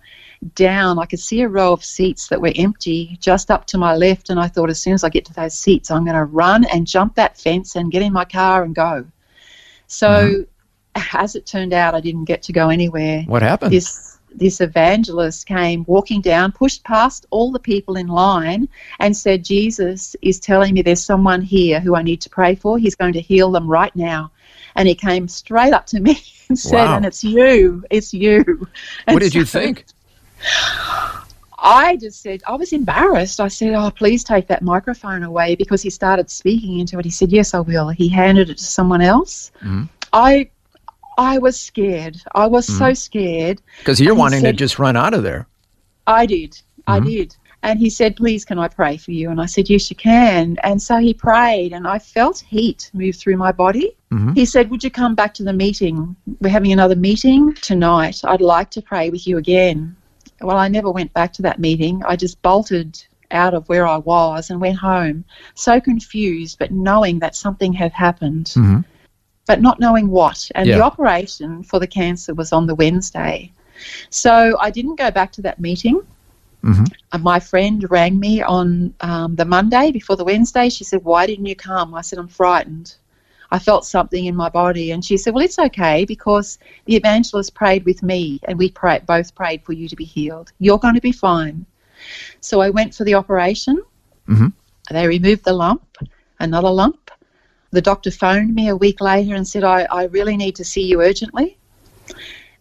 down. 0.54 0.98
I 0.98 1.06
could 1.06 1.20
see 1.20 1.42
a 1.42 1.48
row 1.48 1.72
of 1.72 1.84
seats 1.84 2.28
that 2.28 2.40
were 2.40 2.52
empty 2.54 3.16
just 3.20 3.50
up 3.50 3.66
to 3.66 3.78
my 3.78 3.96
left, 3.96 4.30
and 4.30 4.38
I 4.38 4.48
thought 4.48 4.70
as 4.70 4.80
soon 4.80 4.94
as 4.94 5.04
I 5.04 5.08
get 5.08 5.24
to 5.26 5.34
those 5.34 5.58
seats, 5.58 5.90
I'm 5.90 6.04
going 6.04 6.16
to 6.16 6.24
run 6.24 6.64
and 6.64 6.86
jump 6.86 7.14
that 7.16 7.38
fence 7.38 7.76
and 7.76 7.90
get 7.90 8.02
in 8.02 8.12
my 8.12 8.24
car 8.24 8.62
and 8.62 8.74
go. 8.74 9.06
So, 9.86 10.08
mm-hmm. 10.94 11.16
as 11.16 11.34
it 11.34 11.46
turned 11.46 11.72
out, 11.72 11.94
I 11.94 12.00
didn't 12.00 12.24
get 12.24 12.42
to 12.44 12.52
go 12.52 12.68
anywhere. 12.68 13.22
What 13.22 13.42
happened? 13.42 13.72
This 13.72 14.18
this 14.34 14.60
evangelist 14.60 15.46
came 15.46 15.84
walking 15.86 16.20
down, 16.20 16.52
pushed 16.52 16.84
past 16.84 17.26
all 17.30 17.50
the 17.50 17.58
people 17.58 17.96
in 17.96 18.06
line, 18.06 18.68
and 19.00 19.16
said, 19.16 19.44
Jesus 19.44 20.14
is 20.22 20.38
telling 20.38 20.74
me 20.74 20.82
there's 20.82 21.02
someone 21.02 21.42
here 21.42 21.80
who 21.80 21.96
I 21.96 22.02
need 22.02 22.20
to 22.22 22.30
pray 22.30 22.54
for. 22.54 22.78
He's 22.78 22.94
going 22.94 23.14
to 23.14 23.20
heal 23.20 23.50
them 23.50 23.66
right 23.66 23.94
now. 23.96 24.30
And 24.76 24.86
he 24.86 24.94
came 24.94 25.28
straight 25.28 25.72
up 25.72 25.86
to 25.86 26.00
me 26.00 26.22
and 26.48 26.58
said, 26.58 26.84
wow. 26.84 26.96
And 26.96 27.06
it's 27.06 27.24
you, 27.24 27.84
it's 27.90 28.14
you. 28.14 28.68
And 29.06 29.14
what 29.14 29.22
did 29.22 29.32
so, 29.32 29.38
you 29.40 29.44
think? 29.44 29.86
I 31.60 31.96
just 32.00 32.22
said, 32.22 32.42
I 32.46 32.54
was 32.54 32.72
embarrassed. 32.72 33.40
I 33.40 33.48
said, 33.48 33.74
Oh, 33.74 33.90
please 33.90 34.22
take 34.22 34.46
that 34.46 34.62
microphone 34.62 35.22
away 35.24 35.56
because 35.56 35.82
he 35.82 35.90
started 35.90 36.30
speaking 36.30 36.78
into 36.78 36.98
it. 36.98 37.04
He 37.04 37.10
said, 37.10 37.32
Yes, 37.32 37.52
I 37.52 37.60
will. 37.60 37.88
He 37.88 38.08
handed 38.08 38.48
it 38.50 38.58
to 38.58 38.64
someone 38.64 39.00
else. 39.00 39.50
Mhm. 39.62 39.88
I 40.12 40.48
I 41.18 41.38
was 41.38 41.58
scared. 41.58 42.16
I 42.36 42.46
was 42.46 42.64
so 42.78 42.94
scared. 42.94 43.60
Because 43.78 44.00
you're 44.00 44.14
wanting 44.14 44.44
to 44.44 44.52
just 44.52 44.78
run 44.78 44.96
out 44.96 45.14
of 45.14 45.24
there. 45.24 45.48
I 46.06 46.26
did. 46.26 46.60
I 46.86 47.00
Mhm. 47.00 47.04
did. 47.06 47.36
And 47.64 47.80
he 47.80 47.90
said, 47.90 48.14
Please, 48.14 48.44
can 48.44 48.56
I 48.60 48.68
pray 48.68 48.96
for 48.96 49.10
you? 49.10 49.28
And 49.30 49.40
I 49.40 49.46
said, 49.46 49.68
Yes, 49.68 49.90
you 49.90 49.96
can. 49.96 50.56
And 50.62 50.80
so 50.80 50.98
he 50.98 51.12
prayed, 51.12 51.72
and 51.72 51.88
I 51.88 51.98
felt 51.98 52.38
heat 52.48 52.88
move 52.94 53.16
through 53.16 53.36
my 53.36 53.50
body. 53.50 53.96
Mhm. 54.12 54.36
He 54.36 54.44
said, 54.44 54.70
Would 54.70 54.84
you 54.84 54.92
come 54.92 55.16
back 55.16 55.34
to 55.34 55.42
the 55.42 55.52
meeting? 55.52 56.14
We're 56.40 56.50
having 56.50 56.70
another 56.72 56.94
meeting 56.94 57.52
tonight. 57.54 58.20
I'd 58.22 58.40
like 58.40 58.70
to 58.70 58.80
pray 58.80 59.10
with 59.10 59.26
you 59.26 59.38
again. 59.38 59.96
Well, 60.40 60.56
I 60.56 60.68
never 60.68 60.90
went 60.90 61.12
back 61.12 61.32
to 61.34 61.42
that 61.42 61.58
meeting. 61.58 62.02
I 62.06 62.16
just 62.16 62.40
bolted 62.42 63.02
out 63.30 63.54
of 63.54 63.68
where 63.68 63.86
I 63.86 63.98
was 63.98 64.50
and 64.50 64.60
went 64.60 64.78
home, 64.78 65.24
so 65.54 65.80
confused, 65.80 66.58
but 66.58 66.70
knowing 66.70 67.18
that 67.18 67.36
something 67.36 67.72
had 67.72 67.92
happened, 67.92 68.46
Mhm. 68.56 68.84
but 69.46 69.60
not 69.60 69.80
knowing 69.80 70.08
what. 70.08 70.48
And 70.54 70.66
Yeah. 70.66 70.76
the 70.78 70.84
operation 70.84 71.62
for 71.62 71.78
the 71.78 71.86
cancer 71.86 72.34
was 72.34 72.52
on 72.52 72.66
the 72.66 72.74
Wednesday. 72.74 73.52
So 74.10 74.56
I 74.60 74.70
didn't 74.70 74.96
go 74.96 75.10
back 75.10 75.32
to 75.32 75.42
that 75.42 75.60
meeting. 75.60 76.00
Mhm. 76.64 76.90
Uh, 77.12 77.18
my 77.18 77.38
friend 77.38 77.84
rang 77.90 78.18
me 78.18 78.42
on 78.42 78.92
um, 79.00 79.36
the 79.36 79.44
Monday 79.44 79.92
before 79.92 80.16
the 80.16 80.24
Wednesday. 80.24 80.68
She 80.68 80.84
said, 80.84 81.04
Why 81.04 81.26
didn't 81.26 81.46
you 81.46 81.54
come? 81.56 81.94
I 81.94 82.00
said, 82.00 82.18
I'm 82.18 82.28
frightened. 82.28 82.94
I 83.50 83.58
felt 83.58 83.86
something 83.86 84.26
in 84.26 84.36
my 84.36 84.48
body. 84.48 84.90
And 84.92 85.04
she 85.04 85.16
said, 85.16 85.34
Well, 85.34 85.44
it's 85.44 85.58
okay 85.58 86.04
because 86.04 86.58
the 86.84 86.96
evangelist 86.96 87.54
prayed 87.54 87.84
with 87.84 88.02
me 88.02 88.40
and 88.44 88.58
we 88.58 88.70
pray, 88.70 89.00
both 89.06 89.34
prayed 89.34 89.62
for 89.64 89.72
you 89.72 89.88
to 89.88 89.96
be 89.96 90.04
healed. 90.04 90.52
You're 90.58 90.78
going 90.78 90.94
to 90.94 91.00
be 91.00 91.12
fine. 91.12 91.64
So 92.40 92.60
I 92.60 92.70
went 92.70 92.94
for 92.94 93.04
the 93.04 93.14
operation. 93.14 93.82
Mhm. 94.28 94.52
They 94.90 95.06
removed 95.06 95.44
the 95.44 95.52
lump, 95.52 95.98
another 96.40 96.70
lump. 96.70 97.10
The 97.70 97.82
doctor 97.82 98.10
phoned 98.10 98.54
me 98.54 98.68
a 98.68 98.76
week 98.76 99.00
later 99.00 99.34
and 99.34 99.46
said, 99.46 99.64
I, 99.64 99.86
I 99.90 100.04
really 100.04 100.36
need 100.36 100.56
to 100.56 100.64
see 100.64 100.82
you 100.82 101.02
urgently. 101.02 101.58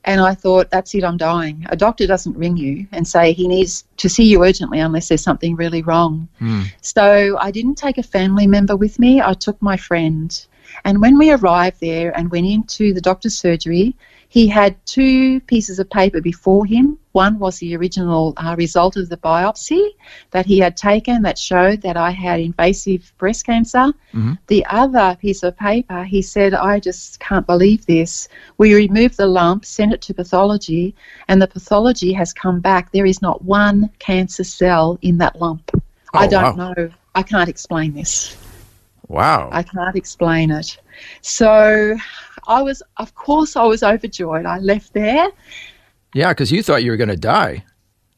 And 0.04 0.22
I 0.22 0.34
thought, 0.36 0.70
that's 0.70 0.96
it, 0.96 1.04
I'm 1.04 1.18
dying. 1.18 1.66
A 1.70 1.76
doctor 1.76 2.08
doesn't 2.08 2.38
ring 2.38 2.56
you 2.56 2.88
and 2.94 3.06
say 3.06 3.34
he 3.34 3.48
needs 3.48 3.84
to 3.98 4.08
see 4.08 4.24
you 4.24 4.44
urgently 4.44 4.80
unless 4.80 5.10
there's 5.10 5.22
something 5.22 5.56
really 5.56 5.82
wrong. 5.82 6.30
Mm. 6.40 6.66
So 6.82 7.38
I 7.40 7.52
didn't 7.52 7.76
take 7.76 7.98
a 7.98 8.04
family 8.04 8.48
member 8.48 8.76
with 8.78 9.00
me, 9.00 9.22
I 9.22 9.34
took 9.34 9.62
my 9.62 9.76
friend. 9.76 10.46
And 10.86 11.02
when 11.02 11.18
we 11.18 11.32
arrived 11.32 11.80
there 11.82 12.18
and 12.18 12.32
went 12.32 12.48
into 12.48 12.94
the 12.94 13.02
doctor's 13.02 13.38
surgery, 13.38 13.96
he 14.30 14.46
had 14.48 14.76
two 14.86 15.40
pieces 15.42 15.80
of 15.80 15.90
paper 15.90 16.20
before 16.20 16.66
him. 16.66 16.98
One 17.14 17.40
was 17.40 17.60
the 17.60 17.76
original 17.78 18.34
uh, 18.36 18.56
result 18.58 18.98
of 18.98 19.08
the 19.08 19.16
biopsy 19.18 19.92
that 20.32 20.46
he 20.46 20.60
had 20.60 20.76
taken 20.76 21.22
that 21.22 21.38
showed 21.40 21.82
that 21.82 21.96
I 21.96 22.12
had 22.12 22.42
invasive 22.42 23.12
breast 23.18 23.46
cancer. 23.46 23.94
Mhm. 24.14 24.38
The 24.48 24.66
other 24.66 25.18
piece 25.20 25.44
of 25.44 25.58
paper, 25.58 26.04
he 26.04 26.22
said, 26.22 26.54
I 26.54 26.80
just 26.82 27.22
can't 27.22 27.48
believe 27.48 27.86
this. 27.86 28.28
We 28.58 28.76
removed 28.76 29.16
the 29.18 29.28
lump, 29.28 29.64
sent 29.64 29.94
it 29.94 30.02
to 30.02 30.14
pathology, 30.14 30.94
and 31.30 31.42
the 31.42 31.48
pathology 31.48 32.12
has 32.12 32.34
come 32.34 32.60
back. 32.60 32.92
There 32.92 33.06
is 33.06 33.22
not 33.22 33.44
one 33.46 33.90
cancer 34.00 34.44
cell 34.44 35.00
in 35.02 35.18
that 35.20 35.40
lump. 35.40 35.72
I 36.14 36.26
Oh, 36.26 36.30
don't 36.30 36.58
wow. 36.58 36.74
know. 36.76 36.90
I 37.16 37.24
can't 37.24 37.50
explain 37.50 37.94
this. 37.94 38.36
Wow. 39.08 39.50
I 39.52 39.64
can't 39.64 39.96
explain 39.96 40.52
it. 40.52 40.78
So 41.22 41.96
I 42.48 42.62
was, 42.62 42.84
of 42.98 43.14
course, 43.16 43.56
I 43.56 43.64
was 43.64 43.84
overjoyed. 43.84 44.46
I 44.46 44.60
left 44.60 44.94
there. 44.94 45.30
yeah, 46.14 46.32
because 46.32 46.52
you 46.52 46.62
thought 46.62 46.84
you 46.84 46.92
were 46.92 46.98
going 46.98 47.10
to 47.10 47.16
die. 47.16 47.64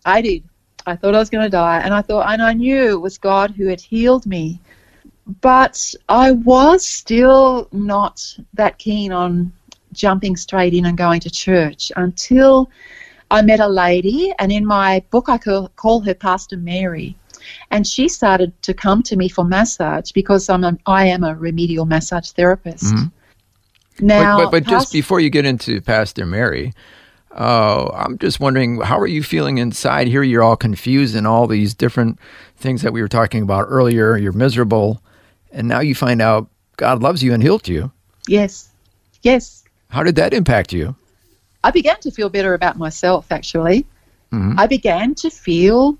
I 0.06 0.22
did. 0.22 0.44
I 0.86 0.96
thought 0.96 1.16
I 1.16 1.20
was 1.20 1.30
going 1.30 1.44
to 1.44 1.50
die. 1.50 1.82
And 1.82 1.94
I 1.94 2.02
thought, 2.02 2.32
and 2.32 2.42
I 2.42 2.54
knew 2.54 2.92
it 2.92 3.02
was 3.02 3.18
God 3.18 3.52
who 3.52 3.68
had 3.68 3.82
healed 3.82 4.26
me. 4.26 4.60
But 5.42 5.94
I 6.08 6.32
was 6.32 6.86
still 6.86 7.68
not 7.72 8.24
that 8.54 8.80
keen 8.80 9.12
on 9.12 9.52
jumping 9.94 10.36
straight 10.36 10.74
in 10.74 10.86
and 10.86 10.98
going 10.98 11.20
to 11.22 11.30
church 11.30 11.92
until 11.96 12.70
I 13.30 13.44
met 13.44 13.60
a 13.60 13.68
lady. 13.68 14.34
And 14.40 14.52
in 14.52 14.66
my 14.66 15.04
book, 15.12 15.30
I 15.30 15.38
call, 15.38 15.68
call 15.76 16.00
her 16.02 16.16
Pastor 16.16 16.58
Mary. 16.58 17.16
And 17.72 17.86
she 17.88 18.08
started 18.10 18.60
to 18.64 18.74
come 18.74 19.04
to 19.04 19.16
me 19.16 19.30
for 19.30 19.44
massage 19.44 20.12
because 20.12 20.50
I'm 20.50 20.64
a, 20.64 20.78
I 20.86 21.06
am 21.08 21.24
a 21.24 21.36
remedial 21.36 21.86
massage 21.86 22.32
therapist. 22.32 22.84
Mhm. 22.86 23.12
Now, 24.02 24.38
but 24.38 24.46
but, 24.46 24.64
but 24.64 24.70
just 24.70 24.94
before 24.94 25.20
you 25.20 25.30
get 25.30 25.46
into 25.46 25.82
Pastor 25.82 26.26
Mary, 26.26 26.72
uh, 27.36 27.90
I'm 27.94 28.18
just 28.18 28.40
wondering 28.40 28.80
how 28.82 28.98
are 29.00 29.08
you 29.08 29.22
feeling 29.24 29.58
inside? 29.58 30.08
Here 30.08 30.24
you're 30.24 30.42
all 30.44 30.56
confused 30.56 31.16
and 31.16 31.28
all 31.28 31.48
these 31.48 31.74
different 31.74 32.18
things 32.58 32.82
that 32.82 32.94
we 32.94 33.02
were 33.02 33.08
talking 33.10 33.44
about 33.44 33.66
earlier. 33.70 34.18
You're 34.18 34.32
miserable, 34.32 35.02
and 35.52 35.68
now 35.68 35.80
you 35.82 35.96
find 35.96 36.22
out 36.22 36.48
God 36.78 37.02
loves 37.04 37.22
you 37.22 37.34
and 37.34 37.44
healed 37.44 37.68
you. 37.68 37.92
yes, 38.28 38.70
yes, 39.24 39.64
How 39.90 40.04
did 40.04 40.16
that 40.16 40.34
impact 40.34 40.72
you? 40.72 40.96
I 41.64 41.72
began 41.72 42.00
to 42.02 42.12
feel 42.12 42.30
better 42.30 42.54
about 42.54 42.78
myself, 42.78 43.32
actually. 43.32 43.86
Mhm. 44.32 44.56
I 44.58 44.66
began 44.68 45.14
to 45.16 45.30
feel 45.30 45.98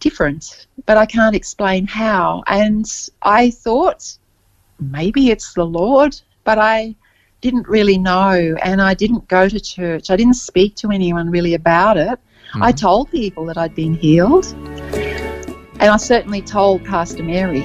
different, 0.00 0.66
but 0.86 0.96
I 0.96 1.06
can't 1.06 1.36
explain 1.36 1.86
how. 1.86 2.42
And 2.46 2.86
I 3.22 3.50
thought 3.50 4.16
maybe 4.80 5.30
it's 5.30 5.54
the 5.54 5.66
Lord, 5.66 6.20
but 6.44 6.58
I 6.58 6.96
didn't 7.40 7.68
really 7.68 7.98
know. 7.98 8.56
And 8.62 8.82
I 8.82 8.94
didn't 8.94 9.28
go 9.28 9.48
to 9.48 9.60
church. 9.60 10.10
I 10.10 10.16
didn't 10.16 10.34
speak 10.34 10.74
to 10.76 10.90
anyone 10.90 11.30
really 11.30 11.54
about 11.54 11.96
it. 11.96 12.18
I 12.54 12.72
mm-hmm. 12.72 12.76
told 12.76 13.10
people 13.10 13.44
that 13.46 13.56
I'd 13.56 13.74
been 13.74 13.94
healed. 13.94 14.46
And 15.80 15.84
I 15.84 15.96
certainly 15.96 16.42
told 16.42 16.84
Pastor 16.84 17.22
Mary. 17.22 17.64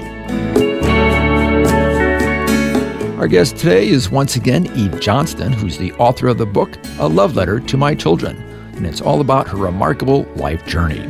Our 3.18 3.28
guest 3.28 3.56
today 3.56 3.88
is 3.88 4.10
once 4.10 4.36
again 4.36 4.66
Eve 4.76 5.00
Johnston, 5.00 5.52
who's 5.52 5.76
the 5.78 5.92
author 5.94 6.28
of 6.28 6.38
the 6.38 6.46
book 6.46 6.78
A 6.98 7.08
Love 7.08 7.34
Letter 7.34 7.60
to 7.60 7.76
My 7.76 7.94
Children. 7.94 8.36
And 8.76 8.86
it's 8.86 9.00
all 9.00 9.20
about 9.20 9.48
her 9.48 9.56
remarkable 9.56 10.24
life 10.36 10.64
journey. 10.66 11.00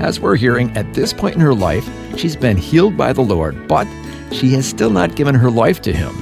As 0.00 0.20
we're 0.20 0.36
hearing, 0.36 0.76
at 0.76 0.92
this 0.94 1.12
point 1.12 1.34
in 1.34 1.40
her 1.40 1.54
life, 1.54 1.88
she's 2.18 2.36
been 2.36 2.56
healed 2.56 2.96
by 2.96 3.12
the 3.12 3.22
Lord, 3.22 3.68
but 3.68 3.86
she 4.32 4.50
has 4.50 4.66
still 4.66 4.90
not 4.90 5.14
given 5.14 5.34
her 5.34 5.50
life 5.50 5.80
to 5.82 5.92
Him. 5.92 6.14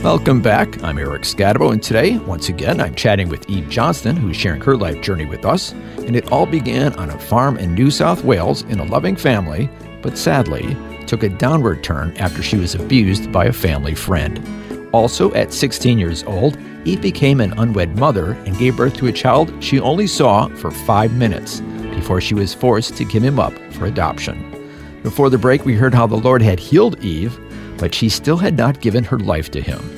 Welcome 0.05 0.43
back. 0.43 0.83
I'm 0.83 0.99
Eric 0.99 1.23
Skattebo, 1.23 1.73
and 1.73 1.83
today, 1.83 2.19
once 2.19 2.51
again, 2.51 2.79
I'm 2.79 2.95
chatting 2.95 3.31
with 3.31 3.49
Eve 3.49 3.71
Johnston, 3.71 4.15
who's 4.17 4.37
sharing 4.37 4.61
her 4.61 4.77
life 4.77 5.01
journey 5.01 5.25
with 5.25 5.47
us. 5.47 5.73
And 5.73 6.15
it 6.15 6.31
all 6.31 6.45
began 6.45 6.93
on 6.97 7.09
a 7.09 7.19
farm 7.19 7.57
in 7.57 7.75
New 7.75 7.91
South 7.91 8.23
Wales 8.23 8.65
in 8.65 8.81
a 8.81 8.85
loving 8.85 9.17
family, 9.17 9.71
but 10.03 10.19
sadly, 10.19 10.77
took 11.07 11.23
a 11.23 11.31
downward 11.31 11.83
turn 11.83 12.15
after 12.19 12.43
she 12.43 12.59
was 12.59 12.75
abused 12.75 13.33
by 13.33 13.47
a 13.47 13.53
family 13.53 13.95
friend. 13.95 14.47
Also, 14.93 15.33
at 15.33 15.55
16 15.55 15.99
years 15.99 16.23
old, 16.25 16.59
Eve 16.85 17.01
became 17.01 17.41
an 17.41 17.59
unwed 17.59 17.99
mother 17.99 18.33
and 18.45 18.59
gave 18.59 18.77
birth 18.77 18.99
to 18.99 19.07
a 19.07 19.13
child 19.13 19.55
she 19.65 19.81
only 19.81 20.07
saw 20.07 20.49
for 20.49 20.71
five 20.71 21.15
minutes 21.15 21.63
before 21.95 22.21
she 22.21 22.35
was 22.35 22.53
forced 22.53 22.95
to 22.99 23.07
give 23.07 23.25
him 23.25 23.41
up 23.41 23.55
for 23.73 23.87
adoption. 23.87 24.51
Before 25.03 25.31
the 25.31 25.39
break, 25.39 25.65
we 25.65 25.73
heard 25.77 25.95
how 25.95 26.07
the 26.07 26.15
Lord 26.15 26.43
had 26.43 26.61
healed 26.61 27.03
Eve, 27.03 27.41
but 27.79 27.95
she 27.95 28.09
still 28.09 28.37
had 28.37 28.57
not 28.57 28.81
given 28.81 29.05
her 29.05 29.19
life 29.19 29.51
to 29.51 29.61
him. 29.61 29.94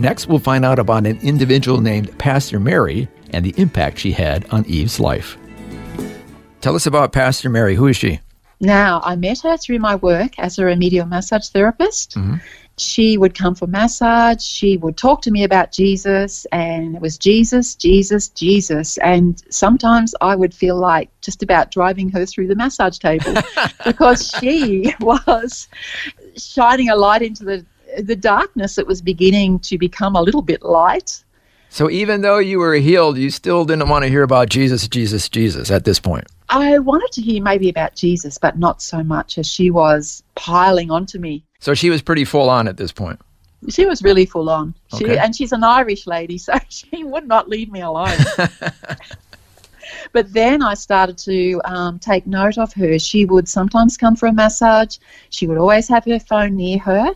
Next, 0.00 0.28
we'll 0.28 0.38
find 0.38 0.64
out 0.64 0.78
about 0.78 1.04
an 1.06 1.18
individual 1.20 1.82
named 1.82 2.16
Pastor 2.16 2.58
Mary 2.58 3.06
and 3.34 3.44
the 3.44 3.52
impact 3.58 3.98
she 3.98 4.12
had 4.12 4.48
on 4.48 4.64
Eve's 4.64 4.98
life. 4.98 5.36
Tell 6.62 6.74
us 6.74 6.86
about 6.86 7.12
Pastor 7.12 7.50
Mary. 7.50 7.74
Who 7.74 7.86
is 7.86 7.98
she? 7.98 8.18
Now, 8.60 9.02
I 9.04 9.16
met 9.16 9.40
her 9.40 9.58
through 9.58 9.78
my 9.78 9.96
work 9.96 10.38
as 10.38 10.58
a 10.58 10.64
remedial 10.64 11.04
massage 11.04 11.48
therapist. 11.48 12.14
Mm-hmm. 12.14 12.36
she 12.78 13.18
would 13.18 13.34
come 13.34 13.54
for 13.54 13.66
massage. 13.66 14.42
She 14.42 14.78
would 14.78 14.96
talk 14.96 15.20
to 15.22 15.30
me 15.30 15.44
about 15.44 15.70
Jesus, 15.70 16.46
and 16.50 16.96
it 16.96 17.02
was 17.02 17.18
Jesus, 17.18 17.74
Jesus, 17.74 18.28
Jesus. 18.28 18.96
And 18.98 19.42
sometimes 19.50 20.14
I 20.22 20.34
would 20.34 20.54
feel 20.54 20.76
like 20.76 21.10
just 21.20 21.42
about 21.42 21.70
driving 21.70 22.08
her 22.12 22.24
through 22.24 22.46
the 22.46 22.56
massage 22.56 22.96
table 22.96 23.34
because 23.84 24.30
she 24.40 24.94
was 25.00 25.68
shining 26.38 26.88
a 26.88 26.96
light 26.96 27.20
into 27.20 27.44
the 27.44 27.66
the 27.98 28.16
darkness 28.16 28.76
that 28.76 28.86
was 28.86 29.02
beginning 29.02 29.58
to 29.60 29.78
become 29.78 30.16
a 30.16 30.22
little 30.22 30.42
bit 30.42 30.62
light. 30.62 31.22
So 31.68 31.88
even 31.88 32.20
though 32.20 32.38
you 32.38 32.58
were 32.58 32.74
healed, 32.74 33.16
you 33.16 33.30
still 33.30 33.64
didn't 33.64 33.88
want 33.88 34.04
to 34.04 34.08
hear 34.08 34.22
about 34.22 34.48
Jesus, 34.48 34.88
Jesus, 34.88 35.28
Jesus 35.28 35.70
at 35.70 35.84
this 35.84 36.00
point. 36.00 36.26
I 36.48 36.80
wanted 36.80 37.12
to 37.12 37.22
hear 37.22 37.40
maybe 37.40 37.68
about 37.68 37.94
Jesus, 37.94 38.38
but 38.38 38.58
not 38.58 38.82
so 38.82 39.04
much 39.04 39.38
as 39.38 39.46
she 39.46 39.70
was 39.70 40.24
piling 40.34 40.90
onto 40.90 41.20
me. 41.20 41.44
So 41.60 41.74
she 41.74 41.88
was 41.88 42.02
pretty 42.02 42.24
full 42.24 42.50
on 42.50 42.66
at 42.66 42.76
this 42.76 42.90
point. 42.90 43.20
She 43.68 43.86
was 43.86 44.02
really 44.02 44.26
full 44.26 44.50
on. 44.50 44.74
She, 44.98 45.04
Okay. 45.04 45.18
And 45.18 45.36
she's 45.36 45.52
an 45.52 45.62
Irish 45.62 46.06
lady, 46.06 46.38
so 46.38 46.54
she 46.68 47.04
would 47.04 47.28
not 47.28 47.48
leave 47.48 47.70
me 47.70 47.82
alone. 47.82 48.16
but 50.12 50.32
then 50.32 50.62
I 50.62 50.74
started 50.74 51.18
to 51.18 51.60
um, 51.64 51.98
take 51.98 52.26
note 52.26 52.58
of 52.58 52.72
her. 52.74 52.98
She 52.98 53.24
would 53.26 53.48
sometimes 53.48 53.96
come 53.96 54.16
for 54.16 54.26
a 54.26 54.32
massage. 54.32 54.98
She 55.30 55.46
would 55.46 55.58
always 55.58 55.88
have 55.88 56.04
her 56.06 56.18
phone 56.18 56.56
near 56.56 56.78
her. 56.78 57.14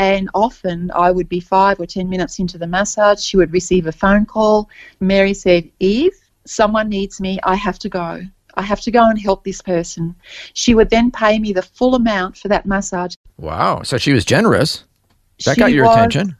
And 0.00 0.30
often 0.32 0.90
I 0.94 1.10
would 1.10 1.28
be 1.28 1.40
five 1.40 1.78
or 1.78 1.84
ten 1.84 2.08
minutes 2.08 2.38
into 2.38 2.56
the 2.56 2.66
massage. 2.66 3.20
She 3.22 3.36
would 3.36 3.52
receive 3.52 3.86
a 3.86 3.92
phone 3.92 4.24
call. 4.24 4.70
Mary 4.98 5.34
said, 5.34 5.68
Eve, 5.78 6.14
someone 6.46 6.88
needs 6.88 7.20
me. 7.20 7.38
I 7.44 7.54
have 7.56 7.78
to 7.80 7.90
go. 7.90 8.22
I 8.54 8.62
have 8.62 8.80
to 8.86 8.90
go 8.90 9.04
and 9.10 9.20
help 9.20 9.44
this 9.44 9.60
person. 9.60 10.14
She 10.54 10.74
would 10.74 10.88
then 10.88 11.10
pay 11.10 11.38
me 11.38 11.52
the 11.52 11.60
full 11.62 11.94
amount 11.94 12.38
for 12.38 12.48
that 12.48 12.64
massage. 12.64 13.14
Wow. 13.36 13.82
So 13.82 13.98
she 13.98 14.12
was 14.14 14.24
generous. 14.24 14.84
That 15.44 15.54
She 15.56 15.60
got 15.60 15.72
your 15.72 15.84
was- 15.84 15.96
attention. 15.96 16.36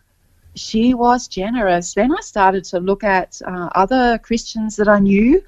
she 0.55 0.95
was 0.95 1.29
generous. 1.29 1.93
Then 1.93 2.11
I 2.13 2.21
started 2.23 2.65
to 2.73 2.81
look 2.81 3.05
at 3.05 3.41
uh, 3.47 3.69
other 3.75 4.19
Christians 4.23 4.77
that 4.77 4.89
I 4.89 5.01
knew, 5.01 5.43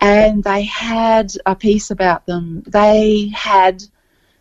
and 0.00 0.42
they 0.42 0.62
had 0.64 1.32
a 1.46 1.54
piece 1.54 1.90
about 1.92 2.26
them. 2.26 2.64
They 2.66 3.28
had 3.34 3.84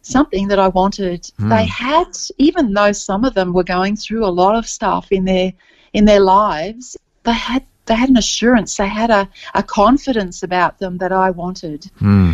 something 0.09 0.47
that 0.49 0.59
I 0.59 0.67
wanted. 0.67 1.31
They 1.37 1.65
had, 1.65 2.11
even 2.37 2.73
though 2.73 2.91
some 2.91 3.23
of 3.25 3.33
them 3.33 3.53
were 3.53 3.63
going 3.63 3.95
through 3.95 4.25
a 4.25 4.33
lot 4.41 4.55
of 4.55 4.67
stuff 4.67 5.11
in 5.11 5.25
their 5.25 5.53
in 5.93 6.05
their 6.05 6.19
lives, 6.19 6.97
they 7.23 7.33
had 7.33 7.63
they 7.85 7.95
had 7.95 8.09
an 8.09 8.17
assurance. 8.17 8.75
They 8.77 8.87
had 8.87 9.09
a, 9.09 9.27
a 9.55 9.63
confidence 9.63 10.43
about 10.43 10.77
them 10.79 10.97
that 10.99 11.11
I 11.11 11.31
wanted. 11.31 11.89
Hmm. 11.99 12.33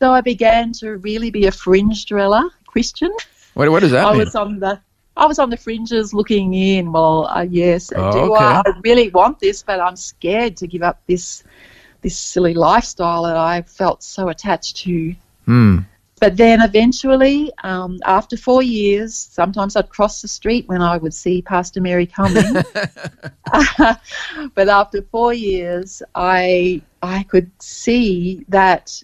So 0.00 0.12
I 0.12 0.20
began 0.20 0.72
to 0.74 0.96
really 0.98 1.30
be 1.30 1.46
a 1.46 1.52
fringe 1.52 2.06
dweller 2.06 2.44
Christian. 2.66 3.12
What, 3.54 3.70
what 3.70 3.80
does 3.80 3.90
that 3.92 4.06
I 4.06 4.10
mean? 4.10 4.20
was 4.20 4.34
on 4.34 4.58
the 4.60 4.80
I 5.16 5.26
was 5.26 5.38
on 5.38 5.50
the 5.50 5.56
fringes 5.56 6.14
looking 6.14 6.54
in. 6.54 6.90
Well, 6.92 7.26
uh, 7.26 7.46
yes, 7.48 7.92
Oh, 7.94 8.12
do 8.12 8.18
okay. 8.32 8.44
I, 8.44 8.62
I 8.64 8.72
really 8.82 9.10
want 9.10 9.38
this, 9.40 9.62
but 9.62 9.78
I'm 9.78 9.96
scared 9.96 10.56
to 10.58 10.66
give 10.66 10.82
up 10.82 11.02
this 11.06 11.44
this 12.00 12.18
silly 12.18 12.54
lifestyle 12.54 13.22
that 13.24 13.36
I 13.36 13.62
felt 13.62 14.02
so 14.02 14.28
attached 14.28 14.76
to. 14.84 15.14
Hmm. 15.44 15.78
But 16.22 16.36
then 16.36 16.62
eventually, 16.62 17.50
um, 17.64 17.98
after 18.04 18.36
four 18.36 18.62
years, 18.62 19.12
sometimes 19.12 19.74
I'd 19.74 19.88
cross 19.88 20.22
the 20.22 20.28
street 20.28 20.68
when 20.68 20.80
I 20.80 20.96
would 20.96 21.12
see 21.12 21.42
Pastor 21.42 21.80
Mary 21.80 22.06
coming. 22.06 22.44
but 24.54 24.68
after 24.68 25.02
four 25.10 25.34
years, 25.34 26.00
I 26.14 26.80
I 27.02 27.24
could 27.24 27.50
see 27.60 28.44
that 28.50 29.02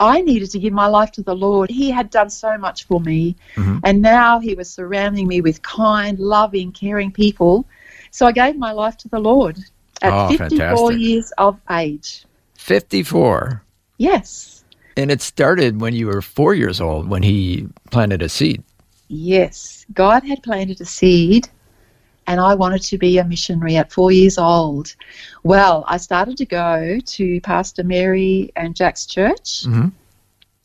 I 0.00 0.22
needed 0.22 0.50
to 0.52 0.58
give 0.58 0.72
my 0.72 0.86
life 0.86 1.12
to 1.12 1.22
the 1.22 1.36
Lord. 1.36 1.68
He 1.68 1.90
had 1.90 2.08
done 2.08 2.30
so 2.30 2.56
much 2.56 2.86
for 2.86 3.00
me, 3.00 3.36
Mhm. 3.56 3.80
and 3.84 4.00
now 4.00 4.38
He 4.38 4.54
was 4.54 4.70
surrounding 4.70 5.28
me 5.28 5.42
with 5.42 5.60
kind, 5.60 6.18
loving, 6.18 6.72
caring 6.72 7.12
people. 7.12 7.66
So 8.12 8.24
I 8.24 8.32
gave 8.32 8.56
my 8.56 8.72
life 8.72 8.96
to 9.04 9.08
the 9.10 9.18
Lord 9.18 9.58
at 10.00 10.10
Oh, 10.14 10.28
54 10.28 10.38
fantastic. 10.38 11.00
years 11.00 11.32
of 11.36 11.60
age. 11.70 12.24
54. 12.54 13.62
Yes. 13.98 14.55
And 14.96 15.10
it 15.10 15.20
started 15.20 15.80
when 15.80 15.94
you 15.94 16.06
were 16.06 16.22
four 16.22 16.54
years 16.54 16.80
old 16.80 17.08
when 17.08 17.22
he 17.22 17.68
planted 17.90 18.22
a 18.22 18.28
seed. 18.28 18.62
Yes, 19.08 19.84
God 19.92 20.24
had 20.24 20.42
planted 20.42 20.80
a 20.80 20.84
seed, 20.84 21.48
and 22.26 22.40
I 22.40 22.54
wanted 22.54 22.82
to 22.82 22.98
be 22.98 23.18
a 23.18 23.24
missionary 23.24 23.76
at 23.76 23.92
four 23.92 24.10
years 24.10 24.38
old. 24.38 24.94
Well, 25.44 25.84
I 25.86 25.98
started 25.98 26.36
to 26.38 26.46
go 26.46 26.98
to 27.04 27.40
Pastor 27.42 27.84
Mary 27.84 28.50
and 28.56 28.74
Jack's 28.74 29.06
church, 29.06 29.64
Mhm. 29.64 29.92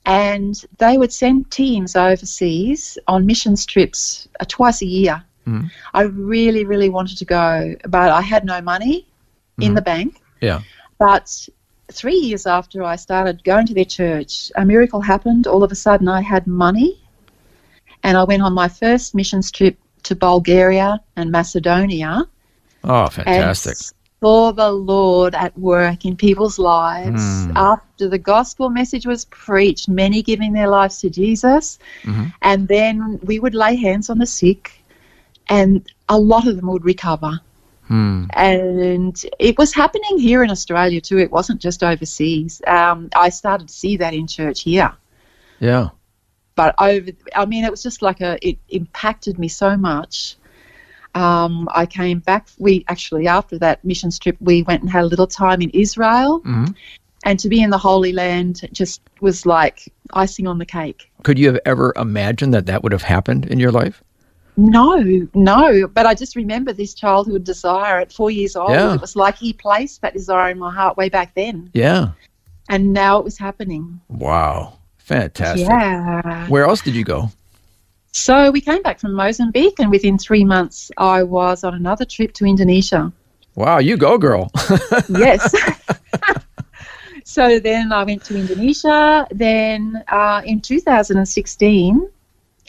and 0.06 0.65
they 0.80 0.98
would 0.98 1.12
send 1.12 1.52
teams 1.52 1.96
overseas 1.96 2.98
on 3.08 3.26
missions 3.26 3.65
trips 3.65 4.28
uh, 4.39 4.46
twice 4.48 4.82
a 4.82 4.88
year. 4.88 5.24
Mhm. 5.46 5.70
I 5.94 6.04
really, 6.04 6.65
really 6.65 6.89
wanted 6.89 7.17
to 7.17 7.26
go, 7.26 7.76
but 7.88 8.12
I 8.12 8.22
had 8.22 8.46
no 8.46 8.62
money 8.62 9.06
in 9.60 9.74
Mhm. 9.74 9.76
the 9.76 9.82
bank. 9.82 10.22
Yeah. 10.39 10.62
But 10.98 11.48
three 11.91 12.15
years 12.15 12.45
after 12.45 12.84
I 12.84 12.95
started 12.95 13.43
going 13.43 13.67
to 13.67 13.73
their 13.73 13.86
church, 13.86 14.51
a 14.56 14.65
miracle 14.65 15.01
happened. 15.01 15.47
All 15.47 15.63
of 15.63 15.71
a 15.71 15.75
sudden, 15.75 16.08
I 16.08 16.21
had 16.21 16.47
money, 16.47 16.99
and 18.04 18.17
I 18.17 18.23
went 18.23 18.41
on 18.41 18.54
my 18.54 18.67
first 18.67 19.13
missions 19.15 19.51
trip 19.51 19.77
to 20.04 20.15
Bulgaria 20.15 20.99
and 21.15 21.32
Macedonia 21.32 22.27
Oh, 22.84 23.08
fantastic. 23.08 23.77
saw 24.23 24.51
the 24.51 24.71
Lord 24.71 25.36
at 25.36 25.58
work 25.58 26.06
in 26.06 26.15
people's 26.15 26.58
lives. 26.58 27.21
Mm. 27.21 27.54
After 27.56 28.08
the 28.08 28.17
gospel 28.17 28.69
message 28.69 29.06
was 29.06 29.25
preached, 29.25 29.88
many 29.88 30.21
giving 30.23 30.54
their 30.54 30.67
lives 30.67 30.99
to 31.01 31.10
Jesus, 31.10 31.77
Mhm. 32.04 32.34
and 32.41 32.67
then 32.67 33.19
we 33.23 33.39
would 33.39 33.56
lay 33.56 33.75
hands 33.75 34.10
on 34.10 34.17
the 34.17 34.25
sick, 34.25 34.71
and 35.49 35.84
a 36.10 36.17
lot 36.17 36.47
of 36.47 36.56
them 36.56 36.67
would 36.67 36.86
recover. 36.86 37.39
Hmm. 37.91 38.23
And 38.36 39.21
it 39.38 39.58
was 39.58 39.73
happening 39.73 40.17
here 40.17 40.43
in 40.43 40.49
Australia 40.49 41.01
too. 41.01 41.17
It 41.17 41.30
wasn't 41.30 41.60
just 41.60 41.84
overseas. 41.84 42.62
Um, 42.65 43.10
I 43.13 43.27
started 43.27 43.67
to 43.67 43.73
see 43.73 43.97
that 43.97 44.13
in 44.13 44.27
church 44.27 44.62
here. 44.62 44.93
Yeah. 45.60 45.89
But 46.56 46.73
over, 46.80 47.12
I 47.36 47.45
mean, 47.45 47.65
it 47.65 47.69
was 47.69 47.84
just 47.84 48.01
like 48.01 48.21
a, 48.21 48.38
it 48.47 48.58
impacted 48.69 49.38
me 49.38 49.49
so 49.49 49.75
much. 49.75 50.38
Um, 51.15 51.67
I 51.73 51.86
came 51.86 52.19
back. 52.19 52.47
We 52.58 52.86
actually, 52.88 53.27
after 53.27 53.60
that 53.60 53.84
mission 53.84 54.10
trip, 54.10 54.38
we 54.39 54.63
went 54.63 54.84
and 54.84 54.89
had 54.89 55.04
a 55.04 55.08
little 55.08 55.27
time 55.27 55.62
in 55.62 55.69
Israel. 55.71 56.39
Mhm. 56.45 56.73
And 57.25 57.38
to 57.39 57.49
be 57.49 57.62
in 57.62 57.71
the 57.71 57.77
Holy 57.77 58.13
Land 58.13 58.69
just 58.71 59.01
was 59.19 59.45
like 59.45 59.91
icing 60.13 60.47
on 60.47 60.60
the 60.60 60.65
cake. 60.65 61.12
Could 61.23 61.38
you 61.38 61.47
have 61.47 61.60
ever 61.65 61.91
imagined 61.97 62.54
that 62.54 62.67
that 62.67 62.84
would 62.84 62.93
have 62.93 63.04
happened 63.04 63.47
in 63.47 63.60
your 63.60 63.71
life? 63.71 64.01
No, 64.62 65.28
no. 65.34 65.88
But 65.88 66.06
I 66.06 66.13
just 66.13 66.36
remember 66.36 66.71
this 66.71 66.93
childhood 66.93 67.43
desire 67.43 68.00
at 68.00 68.13
four 68.13 68.30
years 68.30 68.56
old. 68.56 68.71
Yeah. 68.71 68.93
It 68.93 69.02
was 69.02 69.15
like 69.15 69.36
he 69.36 69.54
placed 69.54 70.02
that 70.02 70.13
desire 70.13 70.52
in 70.52 70.60
my 70.60 70.71
heart 70.71 70.97
way 70.97 71.10
back 71.10 71.34
then. 71.34 71.71
Yeah. 71.74 72.10
And 72.69 72.93
now 72.93 73.17
it 73.17 73.24
was 73.24 73.39
happening. 73.39 74.00
Wow. 74.08 74.78
Fantastic. 75.00 75.67
Yeah. 75.67 76.47
Where 76.47 76.65
else 76.65 76.82
did 76.82 76.93
you 76.93 77.04
go? 77.04 77.32
So 78.12 78.52
we 78.52 78.62
came 78.62 78.82
back 78.84 79.00
from 79.00 79.13
Mozambique, 79.13 79.80
and 79.80 79.89
within 79.89 80.17
three 80.17 80.43
months, 80.43 80.91
I 80.97 81.24
was 81.24 81.63
on 81.63 81.74
another 81.74 82.06
trip 82.06 82.34
to 82.34 82.45
Indonesia. 82.45 83.12
Wow, 83.56 83.80
you 83.80 83.97
go, 83.97 84.17
girl. 84.17 84.52
Yes. 85.10 85.54
so 87.24 87.60
then 87.60 87.91
I 87.91 88.04
went 88.04 88.24
to 88.26 88.38
Indonesia. 88.38 89.26
Then 89.32 90.04
uh, 90.10 90.41
in 90.45 90.62
2016, 90.62 92.10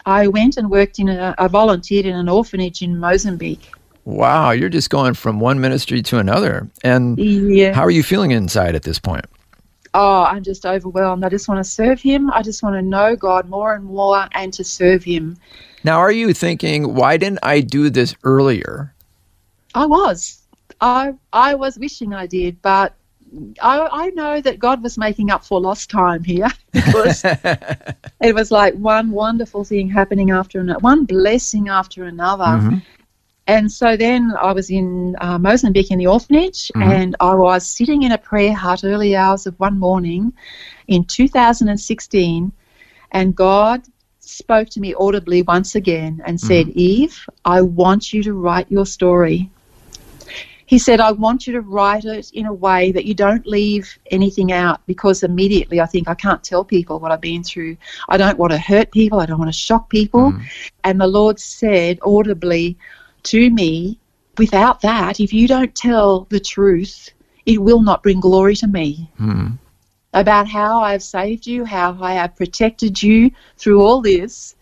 I 0.07 0.27
went 0.27 0.57
and 0.57 0.71
worked 0.71 0.99
in 0.99 1.09
a, 1.09 1.35
I 1.39 1.47
volunteered 1.49 2.07
in 2.07 2.15
an 2.17 2.29
orphanage 2.29 2.83
in 2.83 2.99
Mozambique. 2.99 3.71
wow, 4.05 4.51
you're 4.51 4.69
just 4.69 4.91
going 4.91 5.15
from 5.15 5.39
one 5.39 5.61
ministry 5.61 6.03
to 6.03 6.19
another. 6.19 6.69
And 6.83 7.17
Yeah. 7.19 7.73
how 7.73 7.83
are 7.83 7.91
you 7.91 8.03
feeling 8.03 8.33
inside 8.33 8.75
at 8.75 8.83
this 8.83 8.99
point? 8.99 9.25
Oh, 9.95 10.25
I'm 10.25 10.43
just 10.43 10.65
overwhelmed. 10.67 11.23
I 11.25 11.29
just 11.29 11.49
want 11.49 11.59
to 11.63 11.71
serve 11.71 12.01
Him. 12.01 12.31
I 12.33 12.43
just 12.43 12.63
want 12.65 12.75
to 12.77 12.83
know 12.83 13.15
God 13.15 13.49
more 13.49 13.75
and 13.75 13.85
more 13.85 14.27
and 14.33 14.53
to 14.55 14.65
serve 14.65 15.05
Him. 15.05 15.37
Now, 15.85 15.99
are 15.99 16.11
you 16.11 16.33
thinking, 16.33 16.95
why 16.95 17.17
didn't 17.17 17.41
I 17.43 17.61
do 17.61 17.91
this 17.91 18.15
earlier? 18.25 18.93
I 19.75 19.87
was. 19.87 20.43
I 20.81 21.15
I 21.33 21.55
was 21.55 21.79
wishing 21.79 22.13
I 22.15 22.27
did, 22.27 22.61
but 22.63 22.95
I, 23.63 23.89
I 23.91 24.11
know 24.11 24.41
that 24.41 24.59
God 24.59 24.83
was 24.83 24.99
making 24.99 25.31
up 25.31 25.45
for 25.45 25.61
lost 25.61 25.91
time 25.91 26.23
here 26.25 26.49
because 26.73 27.25
it 28.23 28.35
was 28.35 28.51
like 28.51 28.75
one 28.75 29.11
wonderful 29.11 29.65
thing 29.65 29.89
happening 29.89 30.31
after 30.31 30.61
another, 30.61 30.81
one 30.81 31.05
blessing 31.05 31.69
after 31.69 32.05
another. 32.05 32.45
Mhm. 32.45 32.83
And 33.49 33.71
so 33.73 33.97
then 33.97 34.33
I 34.41 34.53
was 34.53 34.71
in 34.71 35.17
uh, 35.21 35.37
Mozambique 35.39 35.91
in 35.91 35.99
the 35.99 36.07
orphanage, 36.07 36.71
Mhm. 36.77 36.83
and 36.95 37.17
I 37.21 37.35
was 37.35 37.67
sitting 37.67 38.03
in 38.05 38.13
a 38.13 38.19
prayer 38.19 38.55
hut 38.55 38.85
early 38.85 39.17
hours 39.17 39.47
of 39.47 39.59
one 39.59 39.79
morning 39.79 40.33
in 40.87 41.05
2016, 41.05 42.53
and 43.11 43.35
God 43.35 43.83
spoke 44.21 44.69
to 44.71 44.81
me 44.81 44.95
audibly 44.95 45.43
once 45.43 45.75
again 45.75 46.23
and 46.25 46.41
said, 46.41 46.69
Eve, 46.69 47.19
I 47.45 47.63
want 47.63 48.13
you 48.13 48.23
to 48.23 48.33
write 48.35 48.71
your 48.71 48.87
story. 48.87 49.51
He 50.73 50.79
said, 50.79 51.01
I 51.01 51.13
want 51.13 51.47
you 51.47 51.53
to 51.53 51.61
write 51.61 52.07
it 52.07 52.31
in 52.33 52.47
a 52.47 52.53
way 52.55 52.93
that 52.93 53.05
you 53.05 53.13
don't 53.13 53.47
leave 53.47 53.99
anything 54.11 54.53
out 54.53 54.81
because 54.87 55.23
immediately 55.23 55.83
I 55.83 55.85
think 55.85 56.09
I 56.09 56.15
can't 56.15 56.43
tell 56.43 56.65
people 56.65 56.99
what 56.99 57.13
I've 57.13 57.21
been 57.21 57.45
through. 57.45 57.77
I 58.09 58.17
don't 58.17 58.39
want 58.39 58.53
to 58.53 58.59
hurt 58.59 58.91
people. 58.91 59.21
I 59.21 59.27
don't 59.27 59.39
want 59.39 59.51
to 59.51 59.65
shock 59.69 59.91
people. 59.91 60.33
Mm. 60.33 60.43
And 60.85 60.99
the 60.99 61.07
Lord 61.07 61.39
said 61.39 61.99
audibly 62.01 62.79
to 63.25 63.51
me, 63.51 63.99
without 64.39 64.81
that, 64.81 65.21
if 65.21 65.31
you 65.31 65.47
don't 65.47 65.75
tell 65.75 66.21
the 66.31 66.41
truth, 66.41 67.11
it 67.45 67.61
will 67.61 67.83
not 67.83 68.03
bring 68.03 68.19
glory 68.19 68.57
to 68.57 68.67
me. 68.67 69.11
Mm. 69.21 69.59
About 70.15 70.49
how 70.49 70.81
I 70.81 70.93
have 70.93 71.03
saved 71.03 71.47
you, 71.47 71.67
how 71.67 71.99
I 72.01 72.15
have 72.15 72.35
protected 72.35 73.03
you 73.03 73.31
through 73.59 73.83
all 73.83 74.01
this, 74.01 74.57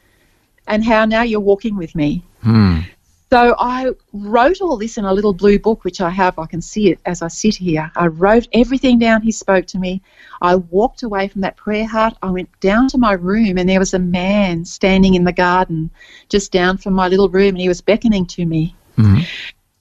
and 0.67 0.85
how 0.85 1.05
now 1.05 1.23
you're 1.23 1.39
walking 1.39 1.77
with 1.77 1.95
me. 1.95 2.25
Mm. 2.43 2.85
So 3.33 3.55
I 3.61 3.93
wrote 4.13 4.61
all 4.61 4.77
this 4.77 4.99
in 4.99 5.05
a 5.05 5.15
little 5.15 5.33
blue 5.33 5.61
book, 5.61 5.85
which 5.85 6.01
I 6.01 6.11
have. 6.11 6.37
I 6.37 6.47
can 6.47 6.61
see 6.61 6.91
it 6.91 6.99
as 7.07 7.23
I 7.23 7.29
sit 7.29 7.55
here. 7.55 7.89
I 7.95 8.09
wrote 8.09 8.49
everything 8.53 8.99
down 8.99 9.23
he 9.23 9.31
spoke 9.31 9.67
to 9.67 9.79
me. 9.79 10.03
I 10.43 10.57
walked 10.57 11.05
away 11.05 11.29
from 11.29 11.43
that 11.43 11.57
prayer 11.57 11.87
hut. 11.87 12.17
I 12.23 12.31
went 12.31 12.49
down 12.59 12.89
to 12.89 12.99
my 12.99 13.13
room, 13.13 13.57
and 13.57 13.69
there 13.69 13.79
was 13.79 13.95
a 13.95 14.01
man 14.01 14.65
standing 14.65 15.15
in 15.15 15.23
the 15.23 15.33
garden 15.33 15.91
just 16.29 16.51
down 16.51 16.79
from 16.79 16.95
my 16.95 17.07
little 17.07 17.29
room, 17.29 17.51
and 17.51 17.61
he 17.61 17.69
was 17.69 17.81
beckoning 17.81 18.27
to 18.27 18.45
me. 18.45 18.75
Mhm. 18.97 19.25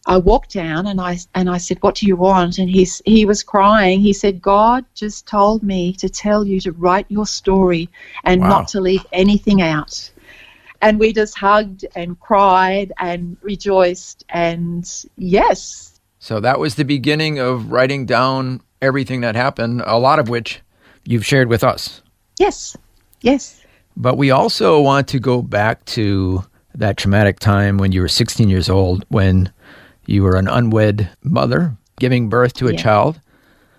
I 0.05 0.17
walked 0.17 0.53
down 0.53 0.85
and 0.87 1.01
I 1.01 1.17
and 1.33 1.49
I 1.49 1.57
said, 1.57 1.79
"What 1.81 1.95
do 1.95 2.05
you 2.05 2.15
want?" 2.15 2.59
And 2.59 2.69
he's 2.69 3.01
he 3.05 3.25
was 3.25 3.41
crying. 3.41 3.99
He 3.99 4.13
said, 4.13 4.43
"God 4.43 4.85
just 4.93 5.27
told 5.27 5.63
me 5.63 5.93
to 5.93 6.07
tell 6.07 6.45
you 6.45 6.59
to 6.61 6.71
write 6.71 7.07
your 7.09 7.25
story 7.25 7.89
and 8.23 8.41
Wow. 8.41 8.49
not 8.49 8.67
to 8.69 8.81
leave 8.81 9.05
anything 9.11 9.61
out." 9.61 10.11
And 10.81 10.99
we 10.99 11.11
just 11.13 11.37
hugged 11.37 11.85
and 11.95 12.19
cried 12.19 12.93
and 12.99 13.35
rejoiced 13.41 14.23
and 14.29 14.89
yes, 15.17 15.99
So 16.19 16.39
that 16.39 16.59
was 16.59 16.75
the 16.75 16.85
beginning 16.85 17.39
of 17.39 17.71
writing 17.71 18.05
down 18.05 18.61
everything 18.81 19.21
that 19.21 19.35
happened, 19.35 19.81
a 19.85 19.99
lot 19.99 20.19
of 20.19 20.29
which 20.29 20.61
you've 21.05 21.25
shared 21.25 21.49
with 21.49 21.63
us. 21.63 22.01
yes, 22.39 22.77
yes, 23.21 23.61
But 23.97 24.15
we 24.17 24.31
also 24.31 24.79
want 24.79 25.09
to 25.09 25.19
go 25.19 25.41
back 25.41 25.83
to 25.85 26.43
that 26.75 26.95
traumatic 26.95 27.39
time 27.39 27.77
when 27.77 27.91
you 27.91 27.99
were 28.01 28.07
16 28.07 28.47
years 28.47 28.69
old, 28.69 29.03
when 29.09 29.51
you 30.05 30.23
were 30.23 30.37
an 30.37 30.47
unwed 30.47 31.09
mother 31.23 31.75
giving 31.99 32.29
birth 32.29 32.53
to 32.53 32.67
a 32.69 32.71
Yeah. 32.71 32.77
child, 32.81 33.19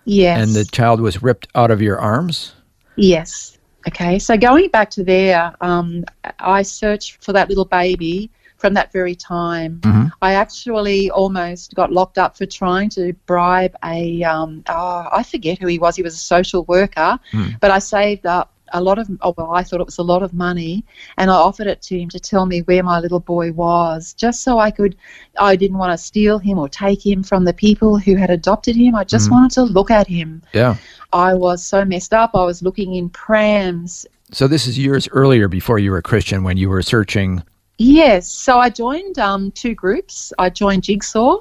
yes, 0.04 0.38
and 0.38 0.54
the 0.54 0.66
child 0.66 1.00
was 1.00 1.22
ripped 1.22 1.48
out 1.54 1.70
of 1.70 1.80
your 1.80 1.98
arms. 1.98 2.52
yes. 2.96 3.56
Okay, 3.88 4.18
so 4.18 4.36
going 4.36 4.68
back 4.68 4.90
to 4.90 5.04
there, 5.04 5.54
um, 5.60 6.04
I 6.38 6.62
searched 6.62 7.22
for 7.24 7.32
that 7.32 7.48
little 7.48 7.64
baby 7.64 8.30
from 8.58 8.74
that 8.74 8.92
very 8.92 9.14
time. 9.14 9.80
Mhm. 9.80 10.12
I 10.20 10.34
actually 10.34 11.10
almost 11.10 11.74
got 11.74 11.90
locked 11.90 12.18
up 12.18 12.36
for 12.36 12.44
trying 12.44 12.90
to 12.90 13.14
bribe 13.24 13.74
a, 13.82 14.22
um, 14.22 14.62
oh, 14.68 15.06
I 15.10 15.22
forget 15.22 15.58
who 15.58 15.66
he 15.66 15.78
was. 15.78 15.96
He 15.96 16.02
was 16.02 16.14
a 16.14 16.18
social 16.18 16.64
worker, 16.64 17.18
Mm. 17.32 17.58
but 17.60 17.70
I 17.70 17.78
saved 17.78 18.26
up 18.26 18.52
a 18.72 18.80
lot 18.80 18.98
of, 18.98 19.09
oh, 19.22 19.35
well, 19.37 19.52
I 19.52 19.62
thought 19.62 19.80
it 19.80 19.87
was 19.87 19.98
a 19.98 20.02
lot 20.02 20.22
of 20.22 20.33
money, 20.35 20.85
and 21.18 21.30
I 21.30 21.35
offered 21.35 21.66
it 21.66 21.83
to 21.83 21.98
him 21.98 22.09
to 22.11 22.20
tell 22.20 22.46
me 22.46 22.61
where 22.62 22.83
my 22.83 23.00
little 23.00 23.20
boy 23.20 23.52
was, 23.52 24.14
just 24.14 24.42
so 24.42 24.59
I 24.59 24.70
could, 24.70 24.96
I 25.38 25.56
didn't 25.56 25.78
want 25.78 25.92
to 25.92 25.98
steal 25.98 26.38
him 26.38 26.59
or 26.59 26.68
take 26.68 27.04
him 27.04 27.22
from 27.22 27.44
the 27.44 27.52
people 27.52 27.98
who 27.98 28.16
had 28.16 28.30
adopted 28.30 28.76
him. 28.76 28.94
I 28.94 29.04
just 29.04 29.28
Mhm. 29.28 29.33
wanted 29.33 29.50
to 29.52 29.62
look 29.64 29.90
at 29.90 30.06
him. 30.06 30.42
Yeah. 30.52 30.76
I 31.12 31.35
was 31.35 31.64
so 31.64 31.85
messed 31.85 32.14
up. 32.14 32.30
I 32.35 32.44
was 32.44 32.62
looking 32.62 32.94
in 32.94 33.09
prams. 33.09 34.06
So 34.33 34.46
this 34.46 34.66
is 34.66 34.78
years 34.78 35.09
earlier 35.11 35.48
before 35.48 35.78
you 35.78 35.90
were 35.90 35.98
a 35.98 36.02
Christian 36.02 36.44
when 36.44 36.56
you 36.56 36.68
were 36.68 36.83
searching. 36.83 37.42
Yes, 37.78 38.28
so 38.28 38.59
I 38.59 38.68
joined 38.70 39.18
um, 39.18 39.50
two 39.52 39.74
groups. 39.74 40.33
I 40.38 40.50
joined 40.50 40.85
Jigsaw, 40.85 41.38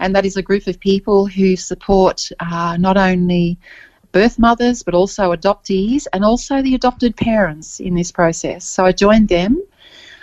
and 0.00 0.14
that 0.14 0.26
is 0.26 0.36
a 0.36 0.42
group 0.42 0.66
of 0.66 0.78
people 0.80 1.26
who 1.26 1.56
support 1.56 2.28
uh, 2.40 2.76
not 2.76 2.96
only 2.96 3.56
birth 4.12 4.38
mothers 4.38 4.82
but 4.82 4.94
also 4.94 5.34
adoptees 5.34 6.06
and 6.12 6.24
also 6.24 6.62
the 6.62 6.74
adopted 6.74 7.16
parents 7.16 7.80
in 7.80 7.94
this 7.94 8.10
process. 8.12 8.64
So 8.64 8.84
I 8.84 8.92
joined 8.92 9.28
them. 9.28 9.62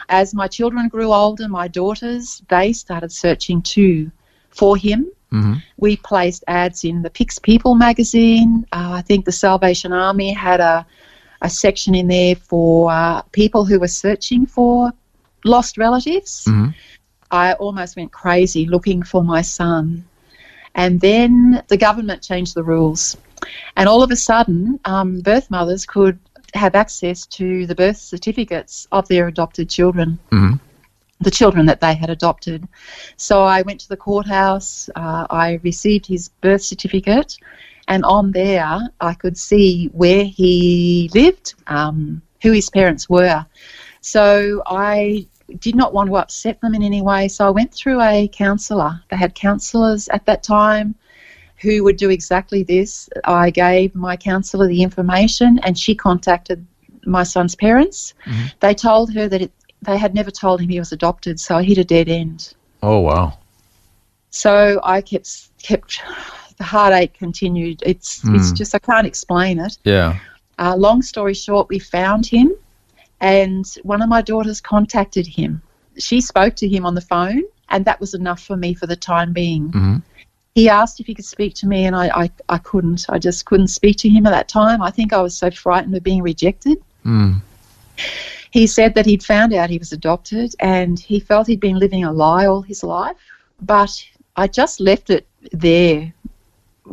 As 0.10 0.34
my 0.34 0.48
children 0.48 0.88
grew 0.88 1.14
older, 1.14 1.48
my 1.50 1.68
daughters, 1.68 2.42
they 2.50 2.74
started 2.74 3.12
searching 3.12 3.62
too 3.62 4.12
for 4.50 4.78
him. 4.78 5.12
Mhm. 5.32 5.62
We 5.78 5.98
placed 5.98 6.44
ads 6.48 6.86
in 6.86 7.02
the 7.02 7.10
Pix 7.10 7.40
People 7.40 7.76
magazine. 7.76 8.66
Uh, 8.72 8.92
I 8.94 9.02
think 9.02 9.26
the 9.26 9.32
Salvation 9.32 9.92
Army 9.92 10.32
had 10.32 10.62
a, 10.62 10.86
a 11.42 11.50
section 11.50 11.94
in 11.94 12.08
there 12.08 12.36
for 12.36 12.90
uh, 12.92 13.22
people 13.34 13.66
who 13.66 13.80
were 13.80 13.90
searching 13.90 14.46
for 14.46 14.92
lost 15.44 15.78
relatives. 15.78 16.46
Mhm. 16.48 16.74
I 17.30 17.54
almost 17.54 17.98
went 17.98 18.12
crazy 18.14 18.66
looking 18.66 19.04
for 19.04 19.24
my 19.24 19.42
son. 19.42 20.06
And 20.78 21.02
then 21.02 21.64
the 21.68 21.78
government 21.78 22.22
changed 22.22 22.56
the 22.56 22.64
rules. 22.64 23.18
And 23.76 23.90
all 23.90 24.04
of 24.04 24.12
a 24.12 24.16
sudden, 24.16 24.80
um, 24.86 25.20
birth 25.22 25.52
mothers 25.52 25.86
could 25.86 26.20
have 26.54 26.76
access 26.76 27.26
to 27.28 27.66
the 27.68 27.76
birth 27.76 27.98
certificates 27.98 28.88
of 28.92 29.08
their 29.08 29.28
adopted 29.28 29.70
children 29.70 30.20
Mhm. 30.32 30.60
the 31.20 31.32
children 31.32 31.66
that 31.66 31.82
they 31.82 31.96
had 31.96 32.10
adopted. 32.10 32.68
So 33.18 33.44
I 33.44 33.64
went 33.64 33.80
to 33.82 33.90
the 33.90 33.98
courthouse, 33.98 34.90
uh, 34.96 35.26
I 35.30 35.60
received 35.64 36.06
his 36.06 36.30
birth 36.42 36.62
certificate, 36.62 37.38
and 37.88 38.06
on 38.06 38.32
there 38.32 38.80
I 39.02 39.14
could 39.16 39.38
see 39.38 39.90
where 39.94 40.26
he 40.26 41.10
lived, 41.14 41.56
um, 41.68 42.22
who 42.44 42.52
his 42.52 42.70
parents 42.70 43.10
were. 43.10 43.46
So 44.02 44.62
I 44.68 45.26
did 45.60 45.76
not 45.76 45.94
want 45.94 46.10
to 46.10 46.18
upset 46.18 46.60
them 46.62 46.76
in 46.76 46.84
any 46.84 47.02
way, 47.02 47.28
so 47.28 47.48
I 47.48 47.50
went 47.50 47.74
through 47.74 48.02
a 48.02 48.28
counsellor. 48.28 49.02
They 49.10 49.16
had 49.18 49.34
counsellors 49.36 50.08
at 50.10 50.26
that 50.26 50.44
time 50.44 50.96
who 51.62 51.84
would 51.84 51.98
do 51.98 52.10
exactly 52.10 52.64
this. 52.64 53.10
I 53.24 53.50
gave 53.50 53.96
my 53.96 54.16
counsellor 54.18 54.68
the 54.68 54.84
information, 54.84 55.60
and 55.64 55.78
she 55.78 55.96
contacted 55.96 56.66
my 57.06 57.24
son's 57.24 57.56
parents. 57.56 58.14
Mhm. 58.26 58.54
They 58.60 58.74
told 58.74 59.14
her 59.14 59.28
that 59.30 59.42
it, 59.42 59.52
they 59.82 59.98
had 59.98 60.14
never 60.14 60.30
told 60.32 60.60
him 60.62 60.70
he 60.70 60.80
was 60.80 60.92
adopted, 60.92 61.40
so 61.40 61.56
I 61.58 61.64
hit 61.64 61.78
a 61.78 61.84
dead 61.84 62.10
end. 62.10 62.54
Oh, 62.84 63.00
wow. 63.00 63.38
So 64.30 64.80
I 64.84 65.02
kept 65.02 65.50
kept 65.64 66.02
the 66.58 66.64
heartache 66.64 67.14
continued. 67.14 67.82
It's 67.86 68.22
it's 68.26 68.52
Mm. 68.52 68.56
just 68.58 68.76
I 68.76 68.80
can't 68.80 69.08
explain 69.08 69.60
it. 69.60 69.78
Yeah. 69.84 70.20
Uh, 70.60 70.76
long 70.76 71.02
story 71.02 71.34
short, 71.34 71.70
we 71.70 71.80
found 71.80 72.26
him, 72.26 72.52
and 73.20 73.66
one 73.84 74.02
of 74.02 74.10
my 74.10 74.22
daughters 74.22 74.62
contacted 74.62 75.26
him. 75.28 75.62
She 75.98 76.22
spoke 76.22 76.56
to 76.58 76.68
him 76.68 76.86
on 76.86 76.96
the 76.96 77.02
phone, 77.02 77.44
and 77.70 77.86
that 77.86 78.00
was 78.00 78.14
enough 78.14 78.42
for 78.42 78.56
me 78.56 78.74
for 78.74 78.88
the 78.88 78.96
time 78.96 79.34
being. 79.34 79.72
Mhm. 79.72 80.04
He 80.56 80.70
asked 80.70 81.00
if 81.00 81.06
he 81.06 81.14
could 81.14 81.26
speak 81.26 81.54
to 81.56 81.68
me, 81.68 81.86
and 81.86 81.96
I, 81.96 82.08
I, 82.24 82.32
I 82.50 82.58
couldn't. 82.58 83.06
I 83.10 83.20
just 83.20 83.46
couldn't 83.46 83.68
speak 83.68 83.98
to 83.98 84.10
him 84.10 84.26
at 84.26 84.32
that 84.32 84.48
time. 84.48 84.82
I 84.82 84.90
think 84.90 85.14
I 85.14 85.22
was 85.22 85.38
so 85.38 85.52
frightened 85.52 85.96
of 85.96 86.04
being 86.04 86.24
rejected. 86.24 86.78
Mm. 87.06 87.42
He 88.52 88.66
said 88.66 88.96
that 88.96 89.06
he'd 89.06 89.24
found 89.24 89.54
out 89.54 89.70
he 89.70 89.78
was 89.78 89.92
adopted 89.92 90.56
and 90.60 91.00
he 91.00 91.20
felt 91.20 91.48
he'd 91.48 91.60
been 91.60 91.78
living 91.78 92.04
a 92.04 92.12
lie 92.12 92.46
all 92.46 92.62
his 92.62 92.84
life. 92.84 93.18
But 93.62 94.04
I 94.36 94.48
just 94.48 94.80
left 94.80 95.10
it 95.10 95.28
there 95.52 96.14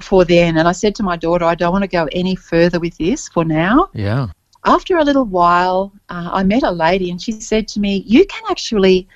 for 0.00 0.24
then. 0.24 0.58
And 0.58 0.66
I 0.66 0.72
said 0.72 0.94
to 0.96 1.02
my 1.02 1.16
daughter, 1.16 1.44
I 1.44 1.54
don't 1.54 1.72
want 1.72 1.82
to 1.84 1.88
go 1.88 2.08
any 2.12 2.34
further 2.34 2.80
with 2.80 2.96
this 2.98 3.28
for 3.28 3.44
now. 3.44 3.88
Yeah. 3.94 4.28
After 4.64 4.96
a 4.96 5.04
little 5.04 5.24
while, 5.24 5.92
uh, 6.08 6.30
I 6.32 6.42
met 6.42 6.62
a 6.62 6.70
lady 6.70 7.10
and 7.10 7.20
she 7.20 7.32
said 7.32 7.68
to 7.68 7.80
me, 7.80 8.02
You 8.06 8.24
can 8.26 8.44
actually 8.50 9.06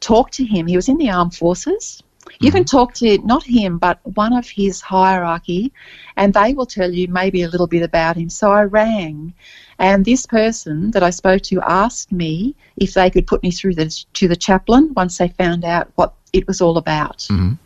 talk 0.00 0.30
to 0.32 0.44
him. 0.44 0.66
He 0.66 0.76
was 0.76 0.88
in 0.88 0.98
the 0.98 1.10
armed 1.10 1.34
forces. 1.34 2.02
You 2.38 2.52
can 2.52 2.64
talk 2.64 2.94
to 2.94 3.18
not 3.18 3.42
him, 3.42 3.78
but 3.78 3.98
one 4.14 4.32
of 4.32 4.48
his 4.48 4.80
hierarchy, 4.80 5.72
and 6.16 6.32
they 6.32 6.54
will 6.54 6.66
tell 6.66 6.90
you 6.90 7.08
maybe 7.08 7.42
a 7.42 7.48
little 7.48 7.66
bit 7.66 7.82
about 7.82 8.16
him. 8.16 8.28
So 8.28 8.52
I 8.52 8.64
rang, 8.64 9.34
and 9.78 10.04
this 10.04 10.26
person 10.26 10.90
that 10.92 11.02
I 11.02 11.10
spoke 11.10 11.42
to 11.44 11.60
asked 11.62 12.12
me 12.12 12.54
if 12.76 12.94
they 12.94 13.10
could 13.10 13.26
put 13.26 13.42
me 13.42 13.50
through 13.50 13.74
the, 13.74 14.04
to 14.14 14.28
the 14.28 14.36
chaplain 14.36 14.92
once 14.94 15.18
they 15.18 15.28
found 15.28 15.64
out 15.64 15.90
what 15.96 16.14
it 16.32 16.46
was 16.46 16.60
all 16.60 16.76
about. 16.76 17.26
Mhm. 17.30 17.58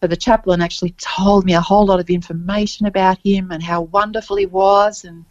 So 0.00 0.06
the 0.06 0.16
chaplain 0.16 0.62
actually 0.62 0.94
told 0.98 1.44
me 1.44 1.54
a 1.54 1.60
whole 1.60 1.84
lot 1.84 2.00
of 2.00 2.08
information 2.08 2.86
about 2.86 3.18
him 3.22 3.50
and 3.50 3.62
how 3.62 3.82
wonderful 3.82 4.36
he 4.36 4.46
was 4.46 5.04
and 5.04 5.24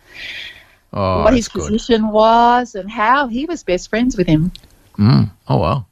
Oh, 0.91 1.23
what 1.23 1.33
his 1.33 1.47
good. 1.47 1.61
position 1.63 2.09
was 2.09 2.75
and 2.75 2.89
how 2.89 3.27
he 3.27 3.45
was 3.45 3.63
best 3.63 3.89
friends 3.89 4.17
with 4.17 4.27
him. 4.27 4.51
Mm. 4.97 5.29
Oh, 5.47 5.57
wow. 5.57 5.85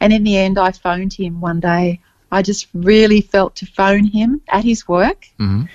And 0.00 0.12
in 0.12 0.22
the 0.24 0.36
end, 0.36 0.58
I 0.58 0.70
phoned 0.72 1.12
him 1.12 1.40
one 1.40 1.60
day. 1.60 2.00
I 2.30 2.42
just 2.42 2.68
really 2.74 3.20
felt 3.20 3.56
to 3.56 3.66
phone 3.66 4.04
him 4.04 4.40
at 4.48 4.64
his 4.64 4.86
work. 4.88 5.28
Mhm. 5.38 5.68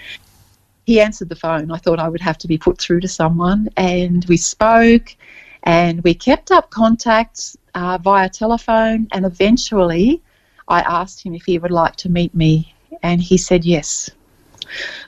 He 0.85 0.99
answered 0.99 1.29
the 1.29 1.35
phone. 1.35 1.71
I 1.71 1.77
thought 1.77 1.99
I 1.99 2.09
would 2.09 2.21
have 2.21 2.37
to 2.39 2.47
be 2.47 2.57
put 2.57 2.79
through 2.79 3.01
to 3.01 3.07
someone, 3.07 3.69
and 3.77 4.25
we 4.25 4.37
spoke, 4.37 5.15
and 5.63 6.03
we 6.03 6.13
kept 6.13 6.51
up 6.51 6.69
contact 6.69 7.55
uh, 7.75 7.97
via 8.01 8.27
telephone. 8.29 9.07
And 9.11 9.25
eventually, 9.25 10.21
I 10.67 10.81
asked 10.81 11.23
him 11.23 11.33
if 11.35 11.43
he 11.45 11.59
would 11.59 11.71
like 11.71 11.95
to 11.97 12.09
meet 12.09 12.33
me, 12.33 12.73
and 13.03 13.21
he 13.21 13.37
said 13.37 13.65
yes. 13.65 14.09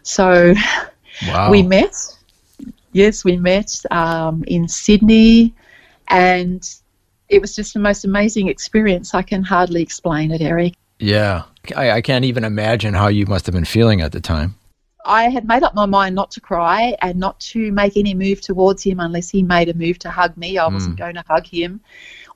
So 0.04 0.54
Wow. 1.28 1.52
we 1.52 1.64
met. 1.64 1.96
Yes, 2.94 3.24
we 3.24 3.38
met 3.38 3.82
um, 3.92 4.44
in 4.48 4.68
Sydney, 4.68 5.54
and 6.10 6.68
it 7.30 7.42
was 7.42 7.56
just 7.56 7.74
the 7.74 7.80
most 7.80 8.04
amazing 8.06 8.48
experience. 8.48 9.14
I 9.14 9.22
can 9.22 9.44
hardly 9.44 9.82
explain 9.82 10.32
it, 10.32 10.42
Eric. 10.42 10.74
Yeah. 11.00 11.44
I, 11.76 11.92
I 11.92 12.02
can't 12.02 12.26
even 12.26 12.44
imagine 12.44 12.94
how 12.94 13.08
you 13.08 13.26
must 13.26 13.46
have 13.46 13.54
been 13.54 13.66
feeling 13.66 14.02
at 14.02 14.12
the 14.12 14.20
time. 14.22 14.56
I 15.06 15.30
had 15.30 15.48
made 15.48 15.64
up 15.64 15.74
my 15.74 15.86
mind 15.88 16.14
not 16.14 16.30
to 16.32 16.42
cry 16.42 16.96
and 17.02 17.20
not 17.20 17.40
to 17.40 17.72
make 17.72 17.98
any 17.98 18.14
move 18.14 18.42
towards 18.42 18.84
him 18.84 19.00
unless 19.00 19.30
he 19.30 19.42
made 19.42 19.70
a 19.70 19.74
move 19.74 19.98
to 20.00 20.12
hug 20.12 20.38
me. 20.38 20.58
I 20.60 20.68
wasn't 20.68 20.98
going 20.98 21.16
to 21.16 21.24
hug 21.28 21.48
him. 21.48 21.82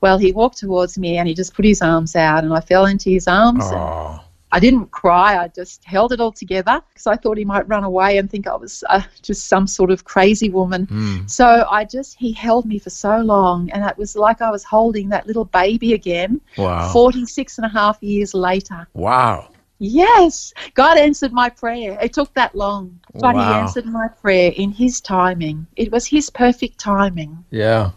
Well, 0.00 0.18
he 0.18 0.32
walked 0.32 0.58
towards 0.58 0.98
me 0.98 1.16
and 1.16 1.28
he 1.28 1.34
just 1.34 1.54
put 1.54 1.64
his 1.64 1.80
arms 1.80 2.16
out, 2.16 2.42
and 2.44 2.52
I 2.52 2.60
fell 2.60 2.86
into 2.86 3.10
his 3.10 3.28
arms. 3.28 3.64
and 3.66 3.76
Oh, 3.76 4.20
I 4.52 4.60
didn't 4.60 4.90
cry. 4.92 5.42
I 5.42 5.48
just 5.48 5.84
held 5.84 6.12
it 6.12 6.20
all 6.20 6.32
together 6.32 6.80
because 6.88 7.06
I 7.06 7.16
thought 7.16 7.36
he 7.36 7.44
might 7.44 7.66
run 7.68 7.84
away 7.84 8.18
and 8.18 8.30
think 8.30 8.46
I 8.46 8.54
was 8.54 8.84
uh, 8.88 9.02
just 9.22 9.48
some 9.48 9.66
sort 9.66 9.90
of 9.90 10.04
crazy 10.04 10.50
woman. 10.50 10.86
mm. 10.86 11.28
So 11.30 11.66
I 11.70 11.84
just, 11.84 12.16
he 12.16 12.32
held 12.32 12.64
me 12.64 12.78
for 12.78 12.90
so 12.90 13.18
long, 13.18 13.70
and 13.70 13.84
it 13.84 13.98
was 13.98 14.14
like 14.14 14.40
I 14.40 14.50
was 14.50 14.62
holding 14.62 15.08
that 15.08 15.26
little 15.26 15.46
baby 15.46 15.94
again, 15.94 16.40
wow. 16.56 16.92
46 16.92 17.58
and 17.58 17.66
a 17.66 17.68
half 17.68 18.00
years 18.02 18.34
later. 18.34 18.86
Wow. 18.94 19.50
Yes, 19.78 20.54
God 20.74 20.96
answered 20.96 21.32
my 21.32 21.50
prayer. 21.50 21.98
It 22.00 22.14
took 22.14 22.32
that 22.34 22.54
long, 22.54 22.98
but 23.14 23.34
He 23.34 23.40
answered 23.40 23.84
my 23.84 24.08
prayer 24.08 24.52
in 24.56 24.72
His 24.72 25.00
timing. 25.00 25.66
It 25.76 25.92
was 25.92 26.06
His 26.06 26.30
perfect 26.30 26.78
timing. 26.78 27.44
Yeah. 27.50 27.90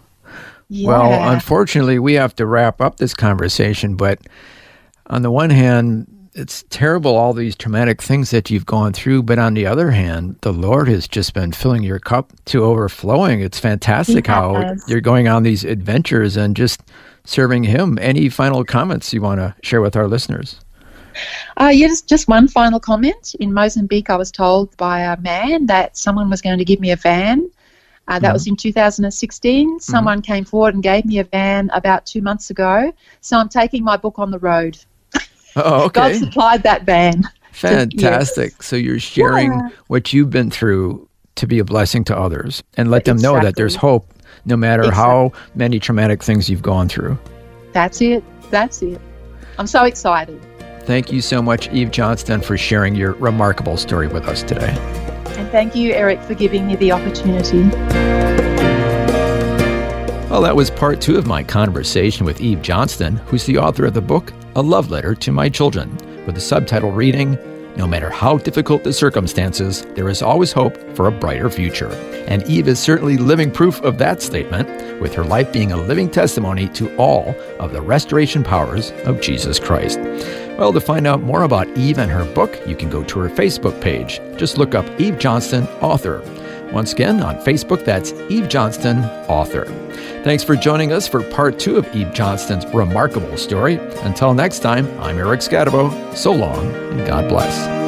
Yeah. 0.67 0.87
Well, 0.87 1.31
unfortunately, 1.31 1.97
we 1.97 2.13
have 2.13 2.35
to 2.35 2.45
wrap 2.45 2.81
up 2.81 2.97
this 2.97 3.13
conversation. 3.13 3.95
But 3.95 4.19
on 5.07 5.21
the 5.21 5.31
one 5.31 5.49
hand, 5.49 6.07
it's 6.33 6.63
terrible, 6.69 7.15
all 7.15 7.33
these 7.33 7.55
traumatic 7.55 8.01
things 8.01 8.31
that 8.31 8.49
you've 8.49 8.65
gone 8.65 8.93
through. 8.93 9.23
But 9.23 9.39
on 9.39 9.53
the 9.53 9.65
other 9.65 9.91
hand, 9.91 10.37
the 10.41 10.53
Lord 10.53 10.87
has 10.87 11.07
just 11.07 11.33
been 11.33 11.51
filling 11.51 11.83
your 11.83 11.99
cup 11.99 12.33
to 12.45 12.63
overflowing. 12.63 13.41
It's 13.41 13.59
fantastic 13.59 14.27
how 14.27 14.75
you're 14.87 15.01
going 15.01 15.27
on 15.27 15.43
these 15.43 15.63
adventures 15.63 16.37
and 16.37 16.55
just 16.55 16.81
serving 17.25 17.63
Him. 17.63 17.97
Any 18.01 18.29
final 18.29 18.63
comments 18.63 19.13
you 19.13 19.21
want 19.21 19.39
to 19.39 19.55
share 19.63 19.81
with 19.81 19.95
our 19.95 20.07
listeners? 20.07 20.59
Uh, 21.57 21.71
yeah, 21.73 21.89
just, 22.07 22.27
one 22.27 22.47
final 22.47 22.79
comment. 22.79 23.35
In 23.39 23.53
Mozambique, 23.53 24.09
I 24.09 24.15
was 24.15 24.31
told 24.31 24.75
by 24.77 25.01
a 25.01 25.19
man 25.19 25.65
that 25.65 25.97
someone 25.97 26.29
was 26.29 26.41
going 26.41 26.59
to 26.59 26.65
give 26.65 26.79
me 26.79 26.91
a 26.91 26.95
van. 26.95 27.49
Uh, 28.07 28.17
that 28.17 28.33
was 28.33 28.47
in 28.47 28.55
2016. 28.55 29.79
Someone 29.79 30.23
came 30.23 30.43
forward 30.43 30.73
and 30.73 30.81
gave 30.81 31.05
me 31.05 31.19
a 31.19 31.23
van 31.23 31.69
about 31.73 32.07
two 32.07 32.23
months 32.23 32.49
ago. 32.49 32.91
So 33.21 33.37
I'm 33.37 33.49
taking 33.49 33.83
my 33.83 33.97
book 33.97 34.17
on 34.17 34.31
the 34.31 34.39
road. 34.39 34.79
Oh, 35.63 35.89
God 35.93 36.11
okay. 36.11 36.19
supplied 36.19 36.63
that 36.63 36.83
van. 36.83 37.23
Fantastic. 37.51 38.63
So 38.63 38.75
you're 38.75 38.99
sharing 38.99 39.51
Yeah. 39.51 39.69
what 39.87 40.13
you've 40.13 40.29
been 40.29 40.49
through 40.49 41.07
to 41.35 41.47
be 41.47 41.59
a 41.59 41.63
blessing 41.65 42.03
to 42.05 42.17
others 42.17 42.63
and 42.77 42.89
let 42.91 43.05
them 43.05 43.17
know 43.17 43.39
that 43.39 43.55
there's 43.55 43.75
hope 43.75 44.13
no 44.45 44.55
matter 44.57 44.91
how 44.91 45.31
many 45.55 45.79
traumatic 45.79 46.23
things 46.23 46.49
you've 46.49 46.61
gone 46.61 46.87
through. 46.89 47.17
That's 47.73 48.01
it. 48.01 48.23
That's 48.49 48.81
it. 48.81 48.99
I'm 49.57 49.67
so 49.67 49.83
excited. 49.85 50.41
Thank 50.83 51.11
you 51.11 51.21
so 51.21 51.41
much, 51.41 51.69
Eve 51.71 51.91
Johnston, 51.91 52.41
for 52.41 52.57
sharing 52.57 52.95
your 52.95 53.11
remarkable 53.13 53.77
story 53.77 54.07
with 54.07 54.27
us 54.27 54.41
today. 54.41 54.73
And 55.37 55.49
thank 55.51 55.75
you, 55.75 55.93
Eric, 55.93 56.21
for 56.23 56.33
giving 56.33 56.65
me 56.65 56.75
the 56.77 56.91
opportunity. 56.91 58.78
Well, 60.29 60.43
that 60.43 60.55
was 60.55 60.69
part 60.69 61.01
two 61.01 61.17
of 61.17 61.25
my 61.25 61.41
conversation 61.41 62.23
with 62.23 62.39
Eve 62.39 62.61
Johnston, 62.61 63.15
who's 63.15 63.47
the 63.47 63.57
author 63.57 63.85
of 63.85 63.95
the 63.95 64.01
book 64.01 64.31
A 64.55 64.61
Love 64.61 64.91
Letter 64.91 65.15
to 65.15 65.31
My 65.31 65.49
Children, 65.49 65.89
with 66.27 66.35
the 66.35 66.41
subtitle 66.41 66.91
reading 66.91 67.35
No 67.75 67.87
matter 67.87 68.11
how 68.11 68.37
difficult 68.37 68.83
the 68.83 68.93
circumstances, 68.93 69.87
there 69.95 70.07
is 70.07 70.21
always 70.21 70.51
hope 70.51 70.77
for 70.95 71.07
a 71.07 71.11
brighter 71.11 71.49
future. 71.49 71.89
And 72.27 72.43
Eve 72.43 72.67
is 72.67 72.77
certainly 72.77 73.17
living 73.17 73.49
proof 73.49 73.81
of 73.81 73.97
that 73.97 74.21
statement, 74.21 75.01
with 75.01 75.15
her 75.15 75.23
life 75.23 75.51
being 75.51 75.71
a 75.71 75.77
living 75.77 76.11
testimony 76.11 76.67
to 76.69 76.95
all 76.97 77.33
of 77.59 77.73
the 77.73 77.81
restoration 77.81 78.43
powers 78.43 78.91
of 79.05 79.21
Jesus 79.21 79.57
Christ. 79.57 79.97
Well, 80.59 80.71
to 80.73 80.79
find 80.79 81.07
out 81.07 81.23
more 81.23 81.41
about 81.41 81.75
Eve 81.75 81.97
and 81.97 82.11
her 82.11 82.31
book, 82.35 82.55
you 82.67 82.75
can 82.75 82.91
go 82.91 83.03
to 83.03 83.19
her 83.19 83.29
Facebook 83.29 83.81
page. 83.81 84.21
Just 84.37 84.59
look 84.59 84.75
up 84.75 84.85
Eve 85.01 85.17
Johnston, 85.17 85.65
author. 85.81 86.21
Once 86.71 86.93
again, 86.93 87.21
on 87.21 87.35
Facebook, 87.37 87.83
that's 87.83 88.13
Eve 88.29 88.47
Johnston, 88.47 88.99
author. 89.27 89.65
Thanks 90.23 90.43
for 90.43 90.55
joining 90.55 90.91
us 90.91 91.07
for 91.07 91.23
part 91.23 91.57
two 91.57 91.77
of 91.77 91.95
Eve 91.95 92.13
Johnston's 92.13 92.65
remarkable 92.67 93.37
story. 93.37 93.75
Until 94.03 94.33
next 94.33 94.59
time, 94.59 94.87
I'm 94.99 95.17
Eric 95.17 95.39
Skattebo. 95.39 96.15
So 96.15 96.31
long, 96.31 96.71
and 96.91 97.07
God 97.07 97.29
bless. 97.29 97.79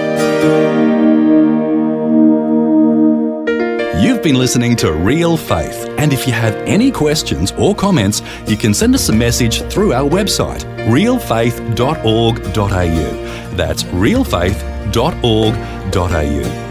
You've 4.01 4.23
been 4.23 4.35
listening 4.35 4.75
to 4.77 4.93
Real 4.93 5.37
Faith, 5.37 5.85
and 5.99 6.11
if 6.11 6.25
you 6.25 6.33
have 6.33 6.55
any 6.67 6.89
questions 6.89 7.51
or 7.51 7.75
comments, 7.75 8.23
you 8.47 8.57
can 8.57 8.73
send 8.73 8.95
us 8.95 9.09
a 9.09 9.13
message 9.13 9.61
through 9.63 9.93
our 9.93 10.09
website, 10.09 10.63
realfaith.org.au. 10.87 13.55
That's 13.55 13.83
realfaith.org.au. 13.83 16.70